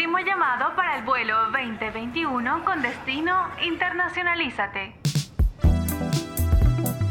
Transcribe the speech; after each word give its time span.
último 0.00 0.18
llamado 0.20 0.74
para 0.76 0.96
el 0.96 1.04
vuelo 1.04 1.36
2021 1.52 2.64
con 2.64 2.80
destino 2.80 3.50
Internacionalízate. 3.62 4.94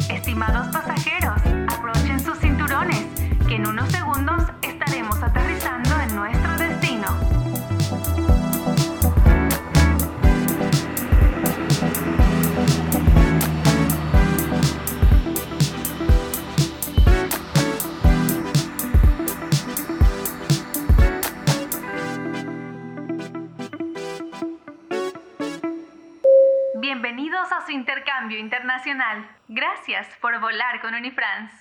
Estimados 0.09 0.69
pasajeros, 0.69 1.39
aprochen 1.71 2.19
sus 2.19 2.39
cinturones, 2.39 3.05
que 3.47 3.57
en 3.57 3.67
unos 3.67 3.91
segundos 3.91 4.41
Bienvenidos 27.01 27.49
a 27.53 27.65
su 27.65 27.71
intercambio 27.71 28.37
internacional. 28.37 29.25
Gracias 29.47 30.05
por 30.19 30.37
volar 30.41 30.81
con 30.81 30.93
Unifrance. 30.93 31.55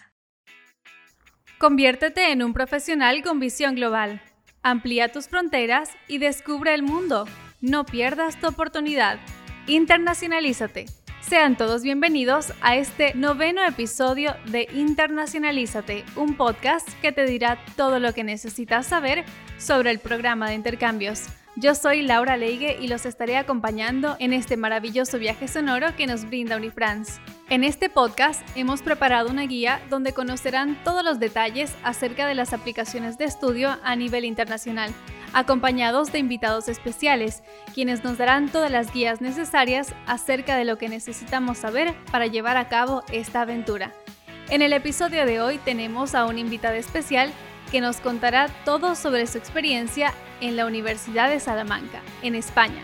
Conviértete 1.58 2.32
en 2.32 2.42
un 2.42 2.52
profesional 2.52 3.22
con 3.22 3.38
visión 3.38 3.76
global. 3.76 4.20
Amplía 4.64 5.12
tus 5.12 5.28
fronteras 5.28 5.96
y 6.08 6.18
descubre 6.18 6.74
el 6.74 6.82
mundo. 6.82 7.28
No 7.60 7.84
pierdas 7.84 8.40
tu 8.40 8.48
oportunidad. 8.48 9.20
Internacionalízate. 9.68 10.86
Sean 11.20 11.56
todos 11.56 11.84
bienvenidos 11.84 12.52
a 12.60 12.74
este 12.74 13.14
noveno 13.14 13.64
episodio 13.64 14.34
de 14.46 14.66
Internacionalízate, 14.72 16.04
un 16.16 16.36
podcast 16.36 16.88
que 17.00 17.12
te 17.12 17.26
dirá 17.26 17.64
todo 17.76 18.00
lo 18.00 18.12
que 18.12 18.24
necesitas 18.24 18.88
saber 18.88 19.24
sobre 19.56 19.92
el 19.92 20.00
programa 20.00 20.48
de 20.48 20.54
intercambios. 20.54 21.28
Yo 21.60 21.74
soy 21.74 22.02
Laura 22.02 22.36
Leigue 22.36 22.78
y 22.80 22.86
los 22.86 23.04
estaré 23.04 23.36
acompañando 23.36 24.14
en 24.20 24.32
este 24.32 24.56
maravilloso 24.56 25.18
viaje 25.18 25.48
sonoro 25.48 25.88
que 25.96 26.06
nos 26.06 26.24
brinda 26.24 26.56
Unifrance. 26.56 27.20
En 27.48 27.64
este 27.64 27.88
podcast 27.88 28.42
hemos 28.54 28.80
preparado 28.80 29.28
una 29.28 29.42
guía 29.42 29.82
donde 29.90 30.12
conocerán 30.12 30.78
todos 30.84 31.02
los 31.02 31.18
detalles 31.18 31.74
acerca 31.82 32.28
de 32.28 32.36
las 32.36 32.52
aplicaciones 32.52 33.18
de 33.18 33.24
estudio 33.24 33.76
a 33.82 33.96
nivel 33.96 34.24
internacional, 34.24 34.92
acompañados 35.32 36.12
de 36.12 36.20
invitados 36.20 36.68
especiales, 36.68 37.42
quienes 37.74 38.04
nos 38.04 38.18
darán 38.18 38.50
todas 38.50 38.70
las 38.70 38.92
guías 38.92 39.20
necesarias 39.20 39.96
acerca 40.06 40.56
de 40.56 40.64
lo 40.64 40.78
que 40.78 40.88
necesitamos 40.88 41.58
saber 41.58 41.92
para 42.12 42.28
llevar 42.28 42.56
a 42.56 42.68
cabo 42.68 43.02
esta 43.10 43.40
aventura. 43.40 43.92
En 44.48 44.62
el 44.62 44.72
episodio 44.72 45.26
de 45.26 45.40
hoy 45.40 45.58
tenemos 45.58 46.14
a 46.14 46.24
una 46.24 46.38
invitada 46.38 46.76
especial 46.76 47.32
que 47.70 47.80
nos 47.80 47.98
contará 47.98 48.48
todo 48.64 48.94
sobre 48.94 49.26
su 49.26 49.38
experiencia 49.38 50.12
en 50.40 50.56
la 50.56 50.66
Universidad 50.66 51.28
de 51.28 51.40
Salamanca, 51.40 52.00
en 52.22 52.34
España. 52.34 52.82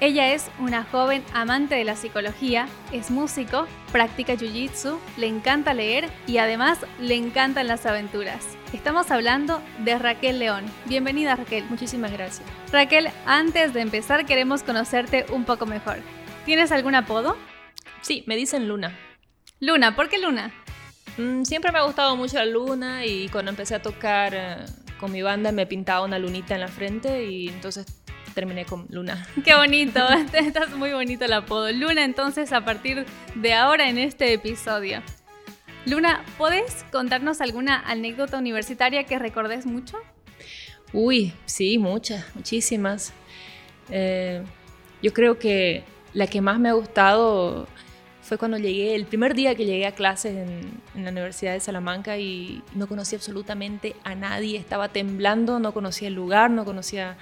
Ella 0.00 0.32
es 0.32 0.48
una 0.60 0.84
joven 0.84 1.24
amante 1.34 1.74
de 1.74 1.82
la 1.82 1.96
psicología, 1.96 2.68
es 2.92 3.10
músico, 3.10 3.66
practica 3.90 4.34
jiu-jitsu, 4.34 4.96
le 5.16 5.26
encanta 5.26 5.74
leer 5.74 6.08
y 6.28 6.38
además 6.38 6.78
le 7.00 7.16
encantan 7.16 7.66
las 7.66 7.84
aventuras. 7.84 8.46
Estamos 8.72 9.10
hablando 9.10 9.60
de 9.80 9.98
Raquel 9.98 10.38
León. 10.38 10.64
Bienvenida 10.84 11.34
Raquel. 11.34 11.64
Muchísimas 11.68 12.12
gracias. 12.12 12.46
Raquel, 12.70 13.08
antes 13.26 13.74
de 13.74 13.80
empezar 13.80 14.24
queremos 14.24 14.62
conocerte 14.62 15.26
un 15.30 15.44
poco 15.44 15.66
mejor. 15.66 15.96
¿Tienes 16.44 16.70
algún 16.70 16.94
apodo? 16.94 17.36
Sí, 18.00 18.22
me 18.28 18.36
dicen 18.36 18.68
Luna. 18.68 18.96
Luna, 19.58 19.96
¿por 19.96 20.08
qué 20.08 20.18
Luna? 20.18 20.52
Mm, 21.18 21.42
siempre 21.42 21.72
me 21.72 21.78
ha 21.78 21.82
gustado 21.82 22.16
mucho 22.16 22.36
la 22.36 22.46
luna 22.46 23.04
y 23.04 23.28
cuando 23.28 23.50
empecé 23.50 23.74
a 23.74 23.82
tocar 23.82 24.34
eh, 24.34 24.56
con 25.00 25.10
mi 25.10 25.20
banda 25.20 25.50
me 25.50 25.66
pintaba 25.66 26.04
una 26.04 26.18
lunita 26.18 26.54
en 26.54 26.60
la 26.60 26.68
frente 26.68 27.24
y 27.24 27.48
entonces 27.48 27.86
terminé 28.34 28.64
con 28.64 28.86
Luna. 28.90 29.26
Qué 29.44 29.54
bonito, 29.54 30.00
estás 30.32 30.70
muy 30.76 30.92
bonito 30.92 31.24
el 31.24 31.32
apodo. 31.32 31.72
Luna 31.72 32.04
entonces 32.04 32.52
a 32.52 32.64
partir 32.64 33.04
de 33.34 33.52
ahora 33.52 33.88
en 33.88 33.98
este 33.98 34.32
episodio. 34.32 35.02
Luna, 35.86 36.22
¿podés 36.36 36.84
contarnos 36.92 37.40
alguna 37.40 37.80
anécdota 37.80 38.38
universitaria 38.38 39.04
que 39.04 39.18
recordes 39.18 39.66
mucho? 39.66 39.96
Uy, 40.92 41.32
sí, 41.46 41.78
muchas, 41.78 42.24
muchísimas. 42.36 43.12
Eh, 43.90 44.42
yo 45.02 45.12
creo 45.12 45.38
que 45.38 45.82
la 46.12 46.28
que 46.28 46.40
más 46.40 46.60
me 46.60 46.68
ha 46.68 46.74
gustado 46.74 47.66
fue 48.28 48.36
cuando 48.36 48.58
llegué, 48.58 48.94
el 48.94 49.06
primer 49.06 49.34
día 49.34 49.54
que 49.54 49.64
llegué 49.64 49.86
a 49.86 49.92
clases 49.92 50.36
en, 50.36 50.82
en, 50.94 51.04
la 51.04 51.10
Universidad 51.10 51.54
de 51.54 51.60
Salamanca 51.60 52.18
y 52.18 52.62
no 52.74 52.86
conocía 52.86 53.16
absolutamente 53.16 53.96
a 54.04 54.14
nadie, 54.14 54.58
estaba 54.58 54.90
temblando, 54.90 55.58
no 55.58 55.72
conocía 55.72 56.08
el 56.08 56.14
lugar, 56.14 56.50
no 56.50 56.66
conocía 56.66 57.16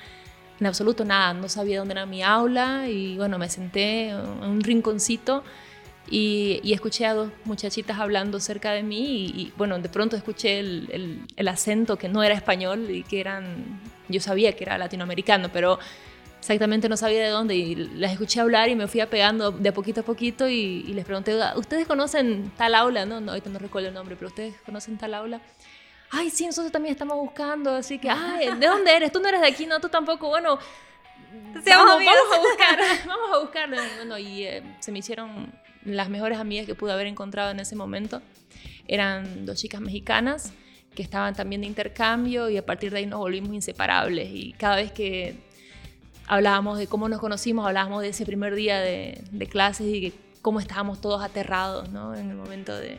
en 0.58 0.66
absoluto 0.66 1.04
nada, 1.04 1.32
no 1.32 1.48
sabía 1.48 1.78
dónde 1.78 1.92
era 1.92 2.06
mi 2.06 2.24
aula 2.24 2.88
y 2.88 3.16
bueno, 3.16 3.38
me 3.38 3.48
senté 3.48 4.08
en 4.08 4.18
un 4.18 4.60
rinconcito 4.62 5.44
y, 6.10 6.60
y 6.64 6.72
escuché 6.72 7.06
a 7.06 7.14
dos 7.14 7.30
muchachitas 7.44 8.00
hablando 8.00 8.40
cerca 8.40 8.72
de 8.72 8.82
mí 8.82 9.04
y, 9.04 9.40
y 9.42 9.52
bueno, 9.56 9.78
de 9.78 9.88
pronto 9.88 10.16
escuché 10.16 10.58
el, 10.58 10.88
el, 10.90 11.20
el 11.36 11.48
acento 11.48 11.96
que 11.96 12.08
no 12.08 12.24
era 12.24 12.34
español 12.34 12.90
y 12.90 13.04
que 13.04 13.20
eran, 13.20 13.80
yo 14.08 14.20
sabía 14.20 14.56
que 14.56 14.64
era 14.64 14.76
latinoamericano, 14.76 15.50
pero 15.52 15.78
exactamente 16.46 16.88
no 16.88 16.96
sabía 16.96 17.24
de 17.24 17.30
dónde 17.30 17.56
y 17.56 17.74
las 17.74 18.12
escuché 18.12 18.38
hablar 18.38 18.68
y 18.68 18.76
me 18.76 18.86
fui 18.86 19.00
apegando 19.00 19.50
de 19.50 19.72
poquito 19.72 20.02
a 20.02 20.04
poquito 20.04 20.48
y, 20.48 20.84
y 20.86 20.92
les 20.92 21.04
pregunté, 21.04 21.36
¿ustedes 21.56 21.88
conocen 21.88 22.52
tal 22.56 22.76
aula? 22.76 23.04
No, 23.04 23.20
no, 23.20 23.32
ahorita 23.32 23.50
no 23.50 23.58
recuerdo 23.58 23.88
el 23.88 23.94
nombre, 23.94 24.14
pero 24.14 24.28
¿ustedes 24.28 24.54
conocen 24.64 24.96
tal 24.96 25.14
aula? 25.14 25.40
Ay, 26.10 26.30
sí, 26.30 26.46
nosotros 26.46 26.70
también 26.70 26.92
estamos 26.92 27.16
buscando, 27.16 27.74
así 27.74 27.98
que, 27.98 28.08
ay, 28.08 28.46
¿de 28.60 28.66
dónde 28.68 28.94
eres? 28.94 29.10
Tú 29.10 29.18
no 29.18 29.28
eres 29.28 29.40
de 29.40 29.48
aquí, 29.48 29.66
no, 29.66 29.80
tú 29.80 29.88
tampoco, 29.88 30.28
bueno, 30.28 30.56
vamos, 31.52 31.64
vamos, 31.64 32.34
a 32.34 32.38
buscar, 32.38 32.78
vamos 33.06 33.30
a 33.34 33.38
buscar. 33.40 33.68
Bueno, 33.96 34.16
y 34.16 34.44
eh, 34.44 34.62
se 34.78 34.92
me 34.92 35.00
hicieron 35.00 35.52
las 35.84 36.08
mejores 36.08 36.38
amigas 36.38 36.64
que 36.64 36.76
pude 36.76 36.92
haber 36.92 37.08
encontrado 37.08 37.50
en 37.50 37.58
ese 37.58 37.74
momento. 37.74 38.22
Eran 38.86 39.44
dos 39.46 39.56
chicas 39.58 39.80
mexicanas 39.80 40.52
que 40.94 41.02
estaban 41.02 41.34
también 41.34 41.62
de 41.62 41.66
intercambio 41.66 42.48
y 42.48 42.56
a 42.56 42.64
partir 42.64 42.92
de 42.92 42.98
ahí 42.98 43.06
nos 43.06 43.18
volvimos 43.18 43.52
inseparables 43.52 44.28
y 44.32 44.52
cada 44.52 44.76
vez 44.76 44.92
que 44.92 45.45
hablábamos 46.26 46.78
de 46.78 46.86
cómo 46.86 47.08
nos 47.08 47.20
conocimos, 47.20 47.66
hablábamos 47.66 48.02
de 48.02 48.08
ese 48.08 48.26
primer 48.26 48.54
día 48.54 48.80
de, 48.80 49.48
clases 49.50 49.86
y 49.86 50.00
que 50.00 50.12
cómo 50.42 50.60
estábamos 50.60 51.00
todos 51.00 51.22
aterrados 51.22 51.90
¿no? 51.90 52.14
en 52.14 52.30
el 52.30 52.36
momento 52.36 52.76
de, 52.76 52.98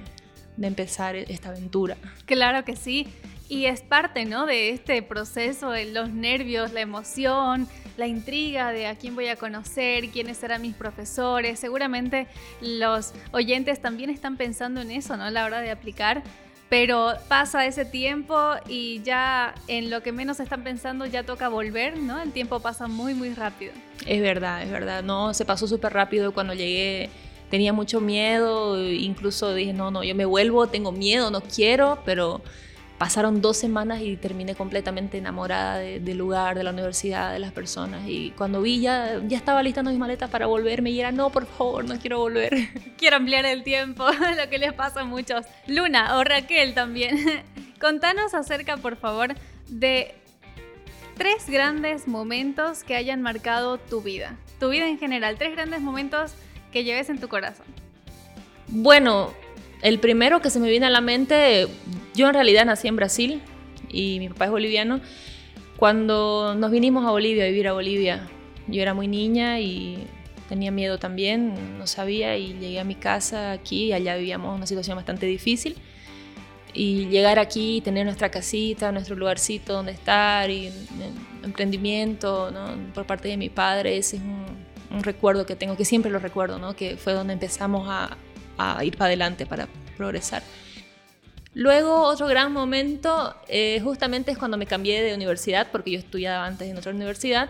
empezar 0.61 1.15
esta 1.15 1.49
aventura. 1.49 1.97
Claro 2.25 2.65
que 2.65 2.75
sí. 2.75 3.07
Y 3.47 3.65
es 3.65 3.81
parte 3.81 4.25
¿no? 4.25 4.45
de 4.45 4.71
este 4.71 5.01
proceso, 5.03 5.71
los 5.93 6.09
nervios, 6.09 6.73
la 6.73 6.81
emoción, 6.81 7.67
la 7.95 8.07
intriga 8.07 8.71
de 8.71 8.87
a 8.87 8.95
quién 8.95 9.15
voy 9.15 9.27
a 9.27 9.35
conocer, 9.35 10.09
quiénes 10.09 10.37
serán 10.37 10.63
mis 10.63 10.75
profesores. 10.75 11.59
Seguramente 11.59 12.27
los 12.59 13.13
oyentes 13.31 13.81
también 13.81 14.09
están 14.09 14.35
pensando 14.35 14.81
en 14.81 14.91
eso, 14.91 15.15
¿no? 15.15 15.23
A 15.23 15.31
la 15.31 15.45
hora 15.45 15.61
de 15.61 15.71
aplicar 15.71 16.23
pero 16.69 17.13
pasa 17.27 17.65
ese 17.65 17.85
tiempo 17.85 18.37
y 18.67 19.01
ya 19.03 19.55
en 19.67 19.89
lo 19.89 20.03
que 20.03 20.11
menos 20.11 20.39
están 20.39 20.63
pensando 20.63 21.05
ya 21.05 21.23
toca 21.23 21.47
volver, 21.47 21.97
¿no? 21.97 22.21
El 22.21 22.31
tiempo 22.31 22.59
pasa 22.59 22.87
muy, 22.87 23.13
muy 23.13 23.33
rápido. 23.33 23.71
Es 24.05 24.21
verdad, 24.21 24.63
es 24.63 24.71
verdad, 24.71 25.03
no, 25.03 25.33
se 25.33 25.45
pasó 25.45 25.67
súper 25.67 25.93
rápido 25.93 26.33
cuando 26.33 26.53
llegué. 26.53 27.09
Tenía 27.49 27.71
mucho 27.71 28.01
miedo, 28.01 28.91
incluso 28.91 29.53
dije, 29.53 29.71
no, 29.71 29.89
no, 29.89 30.03
yo 30.03 30.13
me 30.15 30.25
vuelvo, 30.25 30.67
tengo 30.67 30.91
miedo, 30.91 31.31
no 31.31 31.39
quiero, 31.39 31.99
pero 32.03 32.41
pasaron 32.97 33.41
dos 33.41 33.57
semanas 33.57 34.01
y 34.01 34.17
terminé 34.17 34.55
completamente 34.55 35.17
enamorada 35.17 35.77
de, 35.77 35.99
del 35.99 36.17
lugar, 36.17 36.57
de 36.57 36.63
la 36.63 36.71
universidad, 36.71 37.31
de 37.31 37.39
las 37.39 37.51
personas. 37.51 38.07
Y 38.07 38.31
cuando 38.31 38.61
vi 38.61 38.81
ya, 38.81 39.21
ya 39.27 39.37
estaba 39.37 39.61
listando 39.61 39.91
mis 39.91 39.99
maletas 39.99 40.29
para 40.29 40.47
volverme 40.47 40.89
y 40.91 40.99
era, 40.99 41.11
no, 41.11 41.29
por 41.29 41.45
favor, 41.45 41.85
no 41.85 41.99
quiero 41.99 42.19
volver. 42.19 42.53
Quiero 42.97 43.17
ampliar 43.17 43.45
el 43.45 43.63
tiempo, 43.63 44.05
lo 44.37 44.49
que 44.49 44.57
les 44.57 44.73
pasa 44.73 45.01
a 45.01 45.05
muchos. 45.05 45.45
Luna 45.67 46.17
o 46.17 46.23
Raquel 46.23 46.73
también. 46.73 47.43
Contanos 47.79 48.33
acerca, 48.33 48.77
por 48.77 48.95
favor, 48.95 49.35
de 49.67 50.15
tres 51.15 51.47
grandes 51.47 52.07
momentos 52.07 52.83
que 52.83 52.95
hayan 52.95 53.21
marcado 53.21 53.77
tu 53.77 54.01
vida. 54.01 54.35
Tu 54.59 54.69
vida 54.69 54.87
en 54.87 54.97
general, 54.97 55.37
tres 55.37 55.53
grandes 55.53 55.81
momentos 55.81 56.33
que 56.71 56.83
lleves 56.83 57.09
en 57.09 57.19
tu 57.19 57.27
corazón. 57.27 57.67
Bueno, 58.67 59.31
el 59.81 59.99
primero 59.99 60.41
que 60.41 60.49
se 60.49 60.59
me 60.59 60.69
viene 60.69 60.87
a 60.87 60.89
la 60.89 61.01
mente, 61.01 61.67
yo 62.17 62.27
en 62.27 62.33
realidad 62.33 62.65
nací 62.65 62.87
en 62.87 62.95
Brasil 62.95 63.41
y 63.89 64.19
mi 64.19 64.27
papá 64.29 64.45
es 64.45 64.51
boliviano. 64.51 64.99
Cuando 65.77 66.55
nos 66.55 66.71
vinimos 66.71 67.05
a 67.05 67.11
Bolivia, 67.11 67.43
a 67.43 67.47
vivir 67.47 67.67
a 67.67 67.73
Bolivia, 67.73 68.27
yo 68.67 68.81
era 68.81 68.95
muy 68.95 69.07
niña 69.07 69.59
y 69.59 69.99
tenía 70.49 70.71
miedo 70.71 70.97
también, 70.97 71.77
no 71.77 71.85
sabía 71.85 72.35
y 72.35 72.57
llegué 72.59 72.79
a 72.79 72.83
mi 72.83 72.95
casa 72.95 73.51
aquí 73.51 73.85
y 73.85 73.93
allá 73.93 74.15
vivíamos 74.15 74.55
una 74.55 74.65
situación 74.65 74.95
bastante 74.95 75.27
difícil. 75.27 75.77
Y 76.73 77.05
llegar 77.05 77.37
aquí, 77.37 77.81
tener 77.81 78.05
nuestra 78.05 78.29
casita, 78.29 78.91
nuestro 78.91 79.15
lugarcito 79.15 79.73
donde 79.73 79.91
estar 79.91 80.49
y 80.49 80.71
emprendimiento 81.43 82.49
¿no? 82.51 82.93
por 82.93 83.05
parte 83.05 83.27
de 83.27 83.37
mi 83.37 83.49
padre, 83.49 83.97
ese 83.97 84.17
es 84.17 84.21
un, 84.23 85.03
recuerdo 85.03 85.45
que 85.45 85.55
tengo, 85.55 85.77
que 85.77 85.85
siempre 85.85 86.09
lo 86.09 86.17
recuerdo, 86.17 86.57
¿no? 86.57 86.75
que 86.75 86.97
fue 86.97 87.13
donde 87.13 87.33
empezamos 87.33 87.87
a 87.87 88.83
ir 88.83 88.97
para 88.97 89.05
adelante, 89.05 89.45
para 89.45 89.67
progresar. 89.97 90.41
Luego, 91.57 92.03
otro 92.03 92.27
gran 92.27 92.53
momento, 92.53 93.35
eh, 93.47 93.81
justamente 93.83 94.29
es 94.29 94.37
cuando 94.37 94.57
me 94.57 94.67
cambié 94.67 95.01
de 95.01 95.15
universidad, 95.15 95.69
porque 95.71 95.89
yo 95.89 95.97
estudiaba 95.97 96.45
antes 96.45 96.69
en 96.69 96.77
otra 96.77 96.91
universidad 96.91 97.49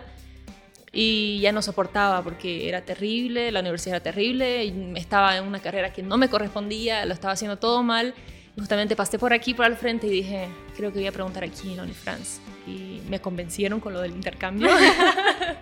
y 0.90 1.40
ya 1.40 1.52
no 1.52 1.60
soportaba 1.60 2.22
porque 2.24 2.70
era 2.70 2.80
terrible, 2.86 3.52
la 3.52 3.60
universidad 3.60 3.96
era 3.96 4.02
terrible, 4.02 4.64
y 4.64 4.92
estaba 4.96 5.36
en 5.36 5.44
una 5.44 5.60
carrera 5.60 5.92
que 5.92 6.02
no 6.02 6.16
me 6.16 6.30
correspondía, 6.30 7.04
lo 7.04 7.12
estaba 7.12 7.34
haciendo 7.34 7.58
todo 7.58 7.82
mal. 7.82 8.14
justamente 8.58 8.96
pasé 8.96 9.18
por 9.18 9.34
aquí, 9.34 9.52
por 9.52 9.66
al 9.66 9.76
frente 9.76 10.06
y 10.06 10.10
dije, 10.10 10.48
creo 10.74 10.90
que 10.90 11.00
voy 11.00 11.08
a 11.08 11.12
preguntar 11.12 11.44
aquí 11.44 11.74
en 11.78 11.92
France 11.92 12.40
Y 12.66 13.02
me 13.10 13.20
convencieron 13.20 13.78
con 13.78 13.92
lo 13.92 14.00
del 14.00 14.12
intercambio. 14.12 14.70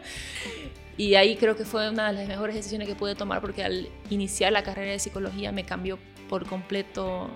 y 0.96 1.16
ahí 1.16 1.34
creo 1.34 1.56
que 1.56 1.64
fue 1.64 1.90
una 1.90 2.12
de 2.12 2.18
las 2.20 2.28
mejores 2.28 2.54
decisiones 2.54 2.86
que 2.86 2.94
pude 2.94 3.16
tomar 3.16 3.40
porque 3.40 3.64
al 3.64 3.88
iniciar 4.08 4.52
la 4.52 4.62
carrera 4.62 4.92
de 4.92 5.00
psicología 5.00 5.50
me 5.50 5.64
cambió 5.64 5.98
por 6.28 6.46
completo 6.46 7.28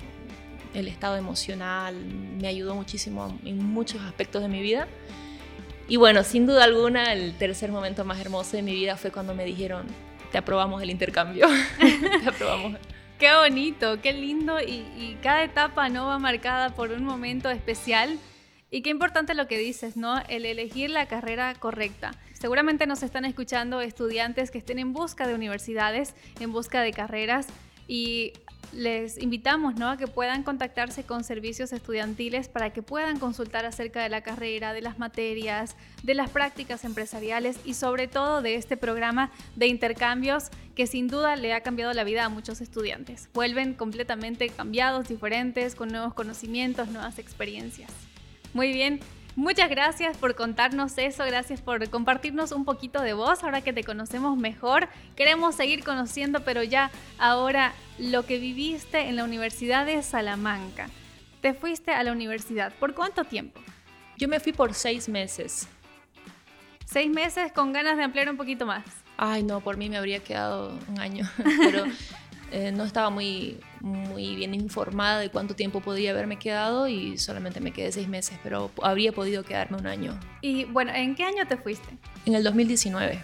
el 0.75 0.89
estado 0.89 1.17
emocional, 1.17 1.95
me 1.95 2.49
ayudó 2.49 2.75
muchísimo 2.75 3.39
en 3.45 3.65
muchos 3.65 4.01
aspectos 4.03 4.43
de 4.43 4.49
mi 4.49 4.61
vida. 4.61 4.89
Y 5.89 5.97
bueno, 5.97 6.23
sin 6.23 6.47
duda 6.47 6.65
alguna, 6.65 7.13
el 7.13 7.37
tercer 7.37 7.73
momento 7.73 8.05
más 8.05 8.21
hermoso 8.21 8.57
de 8.57 8.63
mi 8.63 8.73
vida 8.73 8.97
fue 8.97 9.11
cuando 9.11 9.35
me 9.35 9.45
dijeron, 9.45 9.87
te 10.31 10.39
aprobamos 10.39 10.83
el 10.83 10.91
intercambio, 10.91 11.49
te 12.23 12.29
aprobamos. 12.29 12.79
Qué 13.19 13.35
bonito, 13.35 14.01
qué 14.01 14.13
lindo 14.13 14.61
y, 14.61 14.85
y, 14.97 15.19
cada 15.23 15.43
etapa 15.43 15.89
no 15.89 16.07
va 16.07 16.19
marcada 16.19 16.75
por 16.75 16.91
un 16.91 17.05
momento 17.05 17.51
especial. 17.51 18.19
Y 18.71 18.83
qué 18.83 18.91
importante 18.91 19.35
lo 19.35 19.49
que 19.49 19.59
dices, 19.59 19.97
¿no? 19.97 20.23
El 20.29 20.47
elegir 20.47 20.91
la 20.91 21.07
carrera 21.07 21.53
correcta. 21.57 22.13
Seguramente 22.33 22.87
nos 22.87 23.03
están 23.03 23.25
escuchando 23.25 23.81
estudiantes 23.81 24.53
que 24.53 24.59
estén 24.59 24.79
en 24.79 24.93
busca 24.93 25.27
de 25.27 25.35
universidades, 25.35 26.15
en 26.39 26.53
busca 26.53 26.81
de 26.81 26.93
carreras 26.93 27.49
y 27.91 28.35
les 28.73 29.19
invitamos 29.19 29.75
¿no? 29.75 29.91
a 29.91 29.97
que 29.97 30.07
puedan 30.07 30.45
contactarse 30.45 31.03
con 31.03 31.25
servicios 31.25 31.73
estudiantiles 31.73 32.49
para 32.49 32.73
que 32.73 32.83
puedan 32.83 33.19
consultar 33.19 33.67
acerca 33.67 34.01
de 34.01 34.09
la 34.09 34.21
carrera, 34.21 34.73
de 34.73 34.81
las 34.81 35.01
materias, 35.01 35.75
de 36.05 36.15
las 36.15 36.31
prácticas 36.31 36.85
empresariales 36.85 37.59
y 37.65 37.75
sobre 37.75 38.07
todo 38.07 38.43
de 38.43 38.55
este 38.55 38.77
programa 38.77 39.33
de 39.57 39.67
intercambios 39.67 40.51
que 40.77 40.87
sin 40.87 41.09
duda 41.09 41.35
le 41.35 41.53
ha 41.53 41.63
cambiado 41.63 41.93
la 41.93 42.05
vida 42.05 42.25
a 42.25 42.29
muchos 42.29 42.61
estudiantes. 42.61 43.29
Vuelven 43.35 43.75
completamente 43.75 44.49
cambiados, 44.51 45.09
diferentes, 45.09 45.75
con 45.75 45.89
nuevos 45.89 46.15
conocimientos, 46.15 46.91
nuevas 46.91 47.19
experiencias. 47.19 47.91
Muy 48.55 48.73
bien, 48.73 49.01
Muchas 49.37 49.71
gracias 49.71 50.17
por 50.17 50.35
contarnos 50.35 50.99
eso, 50.99 51.25
gracias 51.25 51.61
por 51.61 51.89
compartirnos 51.89 52.53
un 52.53 52.65
poquito 52.65 53.01
de 53.01 53.13
vos, 53.13 53.45
ahora 53.45 53.61
que 53.63 53.73
te 53.73 53.85
conocemos 53.85 54.37
mejor. 54.37 54.89
Queremos 55.17 55.55
seguir 55.55 55.85
conociendo, 55.85 56.41
pero 56.45 56.63
ya 56.63 56.91
ahora 57.19 57.73
lo 57.99 58.27
que 58.27 58.39
viviste 58.39 59.09
en 59.09 59.17
la 59.17 59.25
Universidad 59.25 59.87
de 59.87 60.03
Salamanca. 60.03 60.89
Te 61.41 61.55
fuiste 61.55 61.93
a 61.93 62.03
la 62.03 62.13
universidad, 62.13 62.73
¿por 62.75 62.95
cuánto 62.95 63.25
tiempo? 63.25 63.61
Yo 64.19 64.29
me 64.29 64.41
fui 64.41 64.53
por 64.53 64.75
seis 64.75 65.09
meses. 65.09 65.69
Seis 66.85 67.09
meses 67.09 67.53
con 67.53 67.73
ganas 67.73 67.97
de 67.97 68.03
ampliar 68.03 68.29
un 68.29 68.37
poquito 68.37 68.67
más. 68.67 68.85
Ay, 69.17 69.43
no, 69.45 69.61
por 69.61 69.77
mí 69.77 69.89
me 69.89 69.97
habría 69.97 70.23
quedado 70.25 70.77
un 70.89 70.99
año, 70.99 71.31
pero 71.63 71.85
eh, 72.51 72.73
no 72.73 72.85
estaba 72.85 73.11
muy, 73.11 73.61
muy 73.81 74.35
bien 74.37 74.55
informada 74.55 75.19
de 75.21 75.31
cuánto 75.31 75.55
tiempo 75.55 75.81
podía 75.81 76.11
haberme 76.11 76.39
quedado 76.39 76.89
y 76.89 77.19
solamente 77.19 77.61
me 77.61 77.73
quedé 77.73 77.93
seis 77.93 78.09
meses, 78.09 78.39
pero 78.43 78.71
habría 78.83 79.13
podido 79.13 79.43
quedarme 79.45 79.79
un 79.79 79.87
año. 79.87 80.19
Y 80.41 80.65
bueno, 80.65 80.93
¿en 80.95 81.15
qué 81.15 81.25
año 81.25 81.47
te 81.47 81.57
fuiste? 81.57 81.89
En 82.27 82.35
el 82.35 82.43
2019. 82.45 83.23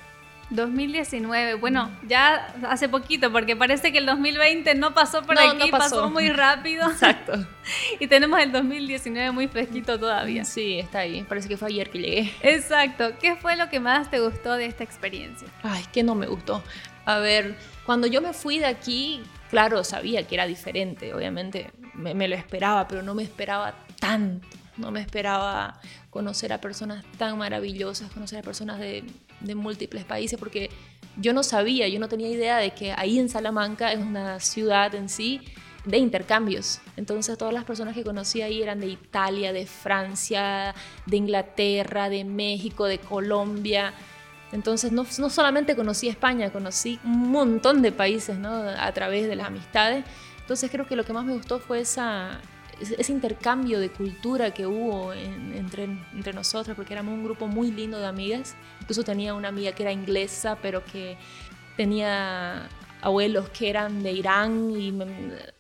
2019, 0.51 1.55
bueno, 1.55 1.91
ya 2.07 2.55
hace 2.69 2.89
poquito, 2.89 3.33
porque 3.33 3.57
parece 3.57 3.91
que 3.91 3.99
el 3.99 4.07
2020 4.07 4.77
no 4.77 4.95
pasó 4.95 5.23
por 5.23 5.39
aquí, 5.39 5.71
pasó. 5.71 6.09
muy 6.09 6.29
rápido. 6.29 6.89
Exacto. 6.89 7.33
y 8.01 8.07
tenemos 8.07 8.39
el 8.41 8.53
2019 8.53 9.33
muy 9.33 9.49
fresquito 9.49 9.99
todavía. 9.99 10.45
Sí, 10.45 10.79
está 10.79 11.01
ahí, 11.01 11.25
parece 11.25 11.49
que 11.49 11.57
fue 11.57 11.69
ayer 11.69 11.91
que 11.91 11.99
llegué. 11.99 12.33
Exacto, 12.43 13.15
¿qué 13.21 13.35
fue 13.35 13.57
lo 13.57 13.69
que 13.69 13.81
más 13.81 14.09
te 14.09 14.21
gustó 14.21 14.55
de 14.55 14.67
esta 14.67 14.85
experiencia? 14.85 15.49
Ay, 15.65 15.85
que 15.93 16.05
no 16.05 16.15
me 16.15 16.27
gustó. 16.27 16.63
A 17.07 17.19
ver, 17.21 17.57
cuando 17.87 18.07
yo 18.07 18.21
me 18.21 18.33
fui 18.33 18.59
de 18.59 18.67
aquí, 18.67 19.23
claro, 19.49 19.85
sabía 19.85 20.27
que 20.27 20.35
era 20.35 20.47
diferente, 20.47 21.15
obviamente 21.15 21.71
me, 21.95 22.29
lo 22.29 22.35
esperaba, 22.35 22.87
pero 22.89 23.03
no 23.03 23.15
me 23.15 23.23
esperaba 23.23 23.75
tanto. 23.99 24.47
No 24.77 24.91
me 24.91 25.01
esperaba 25.01 25.81
conocer 26.11 26.53
a 26.53 26.61
personas 26.61 27.03
tan 27.17 27.39
maravillosas, 27.39 28.11
conocer 28.11 28.41
a 28.41 28.43
personas 28.43 28.79
de, 28.79 29.05
de 29.41 29.55
múltiples 29.55 30.05
países, 30.05 30.39
porque 30.39 30.69
yo 31.17 31.33
no 31.33 31.43
sabía, 31.43 31.89
yo 31.89 31.99
no 31.99 32.09
tenía 32.09 32.29
idea 32.29 32.59
de 32.59 32.73
que 32.73 32.93
ahí 32.93 33.19
en 33.19 33.31
Salamanca 33.31 33.93
es 33.93 34.01
una 34.01 34.39
ciudad 34.39 34.95
en 34.95 35.09
sí 35.09 35.41
de 35.87 35.99
intercambios. 35.99 36.81
Entonces 36.97 37.39
todas 37.39 37.55
las 37.55 37.65
personas 37.65 37.95
que 37.95 38.03
conocí 38.03 38.43
ahí 38.43 38.63
eran 38.63 38.81
de 38.81 38.89
Italia, 38.89 39.53
de 39.53 39.67
Francia, 39.67 40.75
de 41.07 41.17
Inglaterra, 41.17 42.11
de 42.11 42.25
México, 42.25 42.85
de 42.85 42.99
Colombia. 42.99 43.95
Entonces 44.53 44.93
no, 44.93 45.05
no, 45.19 45.31
solamente 45.31 45.75
conocí 45.75 46.09
España, 46.09 46.51
conocí 46.51 47.01
un 47.05 47.31
montón 47.31 47.83
de 47.83 47.93
países 47.93 48.39
¿no? 48.39 48.51
a 48.51 48.93
través 48.93 49.29
de 49.29 49.37
las 49.37 49.49
amistades. 49.49 50.05
Entonces 50.41 50.71
creo 50.71 50.87
que 50.87 50.95
lo 50.95 51.05
que 51.05 51.13
más 51.13 51.25
me 51.25 51.33
gustó 51.33 51.59
fue 51.59 51.81
esa, 51.81 52.41
ese 52.81 53.13
intercambio 53.13 53.81
de 53.81 53.91
cultura 53.91 54.53
que 54.53 54.67
hubo 54.67 55.13
entre, 55.13 55.85
entre 55.85 56.33
nosotros, 56.33 56.77
porque 56.77 56.95
éramos 56.95 57.15
un 57.15 57.25
grupo 57.25 57.49
muy 57.49 57.73
lindo 57.73 57.99
de 57.99 58.07
amigas. 58.07 58.55
Incluso 58.81 59.03
tenía 59.03 59.35
una 59.35 59.49
amiga 59.49 59.73
que 59.73 59.83
era 59.83 59.93
inglesa, 59.93 60.57
pero 60.63 60.85
que 60.85 61.17
tenía 61.77 62.69
abuelos 63.03 63.49
que 63.51 63.69
eran 63.69 64.03
de 64.03 64.13
Irán 64.13 64.71
y 64.71 64.93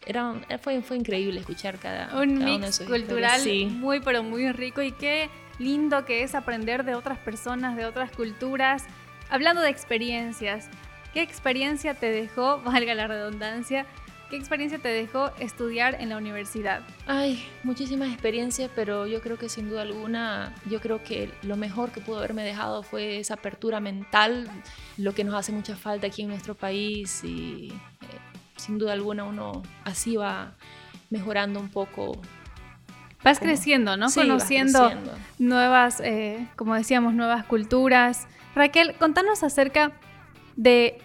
era, 0.04 0.34
fue, 0.60 0.82
fue 0.82 0.96
increíble 0.96 1.40
escuchar 1.40 1.78
cada, 1.78 2.18
un 2.20 2.44
mix 2.44 2.80
cultural 2.80 3.40
muy 3.70 4.00
pero 4.00 4.22
muy 4.22 4.50
rico 4.52 4.82
y 4.82 4.92
qué 4.92 5.28
lindo 5.58 6.04
que 6.04 6.22
es 6.22 6.34
aprender 6.34 6.84
de 6.84 6.94
otras 6.94 7.18
personas, 7.18 7.76
de 7.76 7.86
otras 7.86 8.10
culturas. 8.10 8.84
Hablando 9.30 9.62
de 9.62 9.70
experiencias, 9.70 10.68
¿qué 11.12 11.22
experiencia 11.22 11.94
te 11.94 12.10
dejó, 12.10 12.60
valga 12.64 12.94
la 12.94 13.06
redundancia, 13.06 13.86
qué 14.30 14.36
experiencia 14.36 14.78
te 14.78 14.88
dejó 14.88 15.30
estudiar 15.38 16.00
en 16.00 16.10
la 16.10 16.16
universidad? 16.16 16.82
Ay, 17.06 17.44
muchísimas 17.62 18.12
experiencias, 18.12 18.70
pero 18.74 19.06
yo 19.06 19.20
creo 19.20 19.38
que 19.38 19.48
sin 19.48 19.68
duda 19.68 19.82
alguna, 19.82 20.54
yo 20.68 20.80
creo 20.80 21.02
que 21.02 21.30
lo 21.42 21.56
mejor 21.56 21.90
que 21.90 22.00
pudo 22.00 22.18
haberme 22.18 22.44
dejado 22.44 22.82
fue 22.82 23.18
esa 23.18 23.34
apertura 23.34 23.80
mental, 23.80 24.48
lo 24.96 25.14
que 25.14 25.24
nos 25.24 25.34
hace 25.34 25.52
mucha 25.52 25.76
falta 25.76 26.08
aquí 26.08 26.22
en 26.22 26.28
nuestro 26.28 26.54
país 26.54 27.22
y 27.24 27.68
eh, 27.72 28.36
sin 28.56 28.78
duda 28.78 28.92
alguna 28.92 29.24
uno 29.24 29.62
así 29.84 30.16
va 30.16 30.54
mejorando 31.10 31.60
un 31.60 31.68
poco 31.68 32.20
Vas 33.26 33.40
creciendo, 33.40 33.96
¿no? 33.96 34.06
Conociendo 34.08 34.88
nuevas, 35.40 35.98
eh, 35.98 36.46
como 36.54 36.76
decíamos, 36.76 37.12
nuevas 37.12 37.44
culturas. 37.44 38.28
Raquel, 38.54 38.94
contanos 38.94 39.42
acerca 39.42 39.90
de 40.54 40.96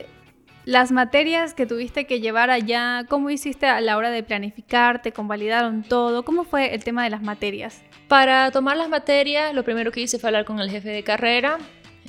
las 0.64 0.92
materias 0.92 1.56
que 1.56 1.66
tuviste 1.66 2.06
que 2.06 2.20
llevar 2.20 2.52
allá, 2.52 3.06
cómo 3.10 3.32
hiciste 3.32 3.66
a 3.66 3.82
la 3.82 3.98
hora 3.98 4.12
de 4.12 4.22
planificar, 4.22 5.02
te 5.02 5.12
convalidaron 5.12 5.82
todo, 5.82 6.24
cómo 6.24 6.44
fue 6.44 6.76
el 6.76 6.84
tema 6.84 7.04
de 7.04 7.10
las 7.10 7.24
materias. 7.24 7.82
Para 8.08 8.52
tomar 8.52 8.78
las 8.78 8.88
materias, 8.88 9.56
lo 9.56 9.64
primero 9.64 9.92
que 9.92 10.02
hice 10.02 10.20
fue 10.20 10.28
hablar 10.28 10.46
con 10.46 10.60
el 10.60 10.70
jefe 10.70 10.90
de 10.90 11.04
carrera, 11.04 11.58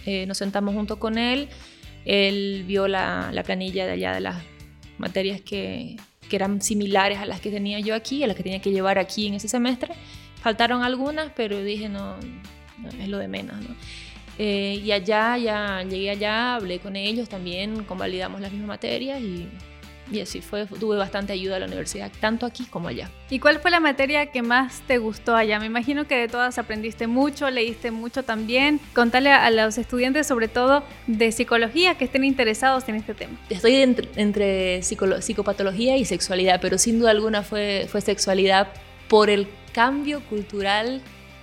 eh, 0.05 0.27
nos 0.27 0.37
sentamos 0.37 0.75
junto 0.75 0.99
con 0.99 1.17
él, 1.17 1.49
él 2.05 2.65
vio 2.67 2.87
la, 2.87 3.31
la 3.33 3.43
planilla 3.45 3.87
de 3.87 3.93
allá 3.93 4.13
de 4.13 4.21
las 4.21 4.37
materias 4.99 5.41
que, 5.41 5.97
que 6.33 6.37
eran 6.37 6.63
similares 6.63 7.19
a 7.19 7.27
las 7.27 7.43
que 7.43 7.51
tenía 7.51 7.79
yo 7.81 7.95
aquí, 7.95 8.25
a 8.25 8.27
las 8.27 8.35
que 8.35 8.43
tenía 8.43 8.63
que 8.63 8.71
llevar 8.71 8.99
aquí 8.99 9.27
en 9.27 9.35
ese 9.35 9.49
semestre. 9.49 9.93
Faltaron 10.41 10.83
algunas, 10.83 11.31
pero 11.37 11.63
dije, 11.63 11.91
no, 11.91 12.17
es 12.99 13.09
lo 13.09 13.19
de 13.19 13.29
menos, 13.29 13.61
¿no? 13.61 13.77
Eh, 14.39 14.81
y 14.83 14.93
allá, 14.93 15.37
ya 15.37 15.83
llegué 15.83 16.09
allá, 16.09 16.55
hablé 16.55 16.79
con 16.79 16.97
ellos 16.97 17.29
también, 17.29 17.85
convalidamos 17.85 18.41
las 18.41 18.51
mismas 18.51 18.69
materias 18.69 19.21
y 19.21 19.47
y 20.11 20.21
así 20.21 20.41
fue, 20.41 20.67
tuve 20.67 20.97
bastante 20.97 21.33
ayuda 21.33 21.57
a 21.57 21.59
la 21.61 21.67
universidad, 21.67 22.11
tanto 22.21 22.47
aquí 22.47 22.65
como 22.65 22.89
allá. 22.89 23.11
¿Y 23.31 23.39
cuál 23.39 23.61
fue 23.61 23.71
la 23.71 23.81
materia 23.81 24.27
que 24.27 24.43
más 24.43 24.83
te 24.87 24.99
gustó 24.99 25.35
allá? 25.35 25.59
Me 25.59 25.67
imagino 25.67 26.07
que 26.07 26.17
de 26.17 26.29
todas 26.29 26.59
aprendiste 26.59 27.07
mucho, 27.07 27.49
leíste 27.51 27.91
mucho 27.91 28.23
también. 28.23 28.81
Contale 28.95 29.31
a, 29.31 29.51
los 29.51 29.79
estudiantes, 29.79 30.27
sobre 30.27 30.49
todo 30.49 30.83
de 31.07 31.33
psicología, 31.33 31.97
que 31.97 32.05
estén 32.05 32.25
interesados 32.25 32.89
en 32.89 32.97
este 32.97 33.15
tema. 33.15 33.39
Estoy 33.49 33.77
entre, 33.77 34.83
psicopatología 34.83 35.97
y 35.97 36.05
sexualidad, 36.05 36.61
pero 36.61 36.79
sin 36.79 36.99
duda 36.99 37.11
alguna 37.11 37.43
fue, 37.43 37.87
fue 37.91 38.01
sexualidad 38.01 38.69
por 39.09 39.31
el 39.31 39.47
cambio 39.73 40.21
cultural 40.29 41.01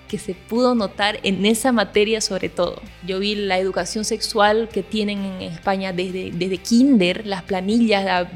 que 0.09 0.17
se 0.17 0.33
pudo 0.33 0.75
notar 0.75 1.19
en 1.23 1.45
esa 1.45 1.71
materia 1.71 2.19
sobre 2.19 2.49
todo. 2.49 2.81
Yo 3.07 3.19
vi 3.19 3.35
la 3.35 3.57
educación 3.59 4.03
sexual 4.03 4.67
que 4.67 4.83
tienen 4.83 5.23
en 5.23 5.41
España 5.43 5.93
desde, 5.93 6.31
desde 6.31 6.57
kinder, 6.57 7.25
las 7.25 7.43
planillas 7.43 8.27